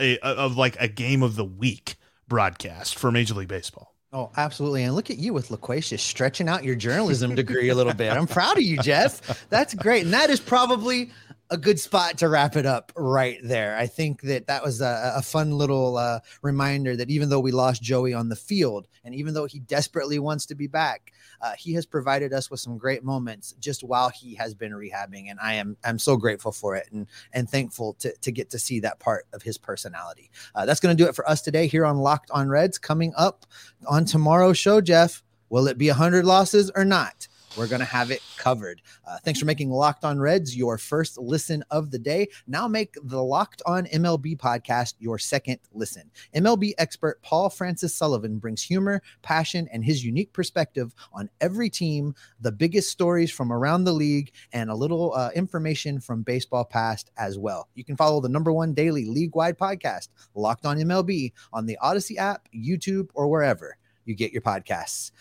a 0.00 0.18
of 0.18 0.56
like 0.56 0.76
a 0.80 0.88
game 0.88 1.22
of 1.22 1.36
the 1.36 1.44
week 1.44 1.96
broadcast 2.28 2.98
for 2.98 3.10
Major 3.10 3.34
League 3.34 3.48
Baseball. 3.48 3.94
Oh, 4.12 4.30
absolutely. 4.36 4.82
And 4.82 4.94
look 4.94 5.10
at 5.10 5.16
you 5.16 5.32
with 5.32 5.50
Loquacious 5.50 6.02
stretching 6.02 6.46
out 6.48 6.64
your 6.64 6.74
journalism 6.74 7.34
degree 7.34 7.70
a 7.70 7.74
little 7.74 7.94
bit. 7.94 8.12
I'm 8.12 8.26
proud 8.26 8.58
of 8.58 8.62
you, 8.62 8.76
Jeff. 8.76 9.48
That's 9.48 9.72
great. 9.72 10.04
And 10.04 10.12
that 10.12 10.28
is 10.28 10.38
probably 10.38 11.10
a 11.52 11.58
good 11.58 11.78
spot 11.78 12.16
to 12.16 12.30
wrap 12.30 12.56
it 12.56 12.64
up 12.64 12.92
right 12.96 13.38
there. 13.44 13.76
I 13.76 13.86
think 13.86 14.22
that 14.22 14.46
that 14.46 14.64
was 14.64 14.80
a, 14.80 15.12
a 15.16 15.22
fun 15.22 15.52
little 15.52 15.98
uh, 15.98 16.20
reminder 16.40 16.96
that 16.96 17.10
even 17.10 17.28
though 17.28 17.40
we 17.40 17.52
lost 17.52 17.82
Joey 17.82 18.14
on 18.14 18.30
the 18.30 18.36
field, 18.36 18.88
and 19.04 19.14
even 19.14 19.34
though 19.34 19.44
he 19.44 19.58
desperately 19.58 20.18
wants 20.18 20.46
to 20.46 20.54
be 20.54 20.66
back, 20.66 21.12
uh, 21.42 21.52
he 21.58 21.74
has 21.74 21.84
provided 21.84 22.32
us 22.32 22.50
with 22.50 22.58
some 22.58 22.78
great 22.78 23.04
moments 23.04 23.52
just 23.60 23.84
while 23.84 24.08
he 24.08 24.34
has 24.34 24.54
been 24.54 24.72
rehabbing, 24.72 25.30
and 25.30 25.38
I 25.42 25.54
am 25.54 25.76
I'm 25.84 25.98
so 25.98 26.16
grateful 26.16 26.52
for 26.52 26.74
it 26.74 26.88
and 26.90 27.06
and 27.34 27.48
thankful 27.48 27.94
to 27.94 28.14
to 28.16 28.32
get 28.32 28.48
to 28.50 28.58
see 28.58 28.80
that 28.80 28.98
part 28.98 29.26
of 29.34 29.42
his 29.42 29.58
personality. 29.58 30.30
Uh, 30.54 30.64
that's 30.64 30.80
going 30.80 30.96
to 30.96 31.02
do 31.02 31.08
it 31.08 31.14
for 31.14 31.28
us 31.28 31.42
today 31.42 31.66
here 31.66 31.84
on 31.84 31.98
Locked 31.98 32.30
On 32.30 32.48
Reds. 32.48 32.78
Coming 32.78 33.12
up 33.18 33.44
on 33.86 34.06
tomorrow's 34.06 34.56
show, 34.56 34.80
Jeff, 34.80 35.22
will 35.50 35.66
it 35.68 35.76
be 35.76 35.88
hundred 35.88 36.24
losses 36.24 36.70
or 36.74 36.86
not? 36.86 37.28
We're 37.56 37.66
going 37.66 37.80
to 37.80 37.86
have 37.86 38.10
it 38.10 38.22
covered. 38.36 38.80
Uh, 39.06 39.18
thanks 39.24 39.38
for 39.38 39.46
making 39.46 39.70
Locked 39.70 40.04
On 40.04 40.18
Reds 40.18 40.56
your 40.56 40.78
first 40.78 41.18
listen 41.18 41.62
of 41.70 41.90
the 41.90 41.98
day. 41.98 42.28
Now 42.46 42.66
make 42.66 42.94
the 43.04 43.22
Locked 43.22 43.62
On 43.66 43.86
MLB 43.86 44.36
podcast 44.36 44.94
your 44.98 45.18
second 45.18 45.58
listen. 45.72 46.10
MLB 46.34 46.72
expert 46.78 47.20
Paul 47.22 47.50
Francis 47.50 47.94
Sullivan 47.94 48.38
brings 48.38 48.62
humor, 48.62 49.02
passion, 49.22 49.68
and 49.72 49.84
his 49.84 50.04
unique 50.04 50.32
perspective 50.32 50.94
on 51.12 51.28
every 51.40 51.68
team, 51.68 52.14
the 52.40 52.52
biggest 52.52 52.90
stories 52.90 53.30
from 53.30 53.52
around 53.52 53.84
the 53.84 53.92
league, 53.92 54.32
and 54.52 54.70
a 54.70 54.74
little 54.74 55.12
uh, 55.14 55.30
information 55.34 56.00
from 56.00 56.22
baseball 56.22 56.64
past 56.64 57.10
as 57.16 57.38
well. 57.38 57.68
You 57.74 57.84
can 57.84 57.96
follow 57.96 58.20
the 58.20 58.28
number 58.28 58.52
one 58.52 58.72
daily 58.72 59.04
league 59.04 59.34
wide 59.34 59.58
podcast, 59.58 60.08
Locked 60.34 60.66
On 60.66 60.78
MLB, 60.78 61.32
on 61.52 61.66
the 61.66 61.78
Odyssey 61.82 62.18
app, 62.18 62.48
YouTube, 62.54 63.08
or 63.14 63.28
wherever 63.28 63.76
you 64.04 64.14
get 64.14 64.32
your 64.32 64.42
podcasts. 64.42 65.12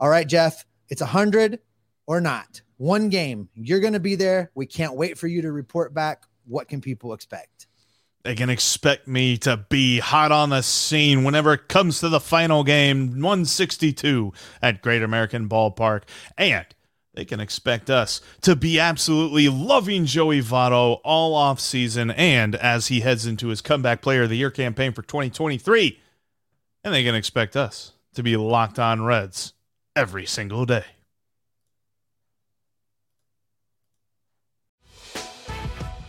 All 0.00 0.08
right, 0.08 0.26
Jeff, 0.26 0.66
it's 0.88 1.00
a 1.00 1.06
hundred 1.06 1.60
or 2.06 2.20
not. 2.20 2.62
One 2.78 3.08
game. 3.08 3.48
You're 3.54 3.80
going 3.80 3.94
to 3.94 4.00
be 4.00 4.14
there. 4.14 4.50
We 4.54 4.66
can't 4.66 4.94
wait 4.94 5.18
for 5.18 5.26
you 5.26 5.42
to 5.42 5.52
report 5.52 5.94
back. 5.94 6.24
What 6.46 6.68
can 6.68 6.80
people 6.80 7.12
expect? 7.12 7.66
They 8.22 8.34
can 8.34 8.50
expect 8.50 9.06
me 9.06 9.36
to 9.38 9.56
be 9.68 10.00
hot 10.00 10.32
on 10.32 10.50
the 10.50 10.62
scene 10.62 11.22
whenever 11.22 11.52
it 11.52 11.68
comes 11.68 12.00
to 12.00 12.08
the 12.08 12.18
final 12.18 12.64
game, 12.64 13.10
162 13.10 14.32
at 14.60 14.82
Great 14.82 15.02
American 15.02 15.48
Ballpark. 15.48 16.02
And 16.36 16.66
they 17.14 17.24
can 17.24 17.38
expect 17.38 17.88
us 17.88 18.20
to 18.40 18.56
be 18.56 18.80
absolutely 18.80 19.48
loving 19.48 20.06
Joey 20.06 20.42
Votto 20.42 21.00
all 21.04 21.36
off 21.36 21.60
season 21.60 22.10
and 22.10 22.56
as 22.56 22.88
he 22.88 23.00
heads 23.00 23.26
into 23.26 23.46
his 23.46 23.60
comeback 23.60 24.02
player 24.02 24.24
of 24.24 24.28
the 24.28 24.36
year 24.36 24.50
campaign 24.50 24.92
for 24.92 25.02
2023. 25.02 26.00
And 26.82 26.92
they 26.92 27.04
can 27.04 27.14
expect 27.14 27.56
us 27.56 27.92
to 28.14 28.24
be 28.24 28.36
locked 28.36 28.80
on 28.80 29.04
Reds 29.04 29.54
every 29.94 30.26
single 30.26 30.66
day. 30.66 30.95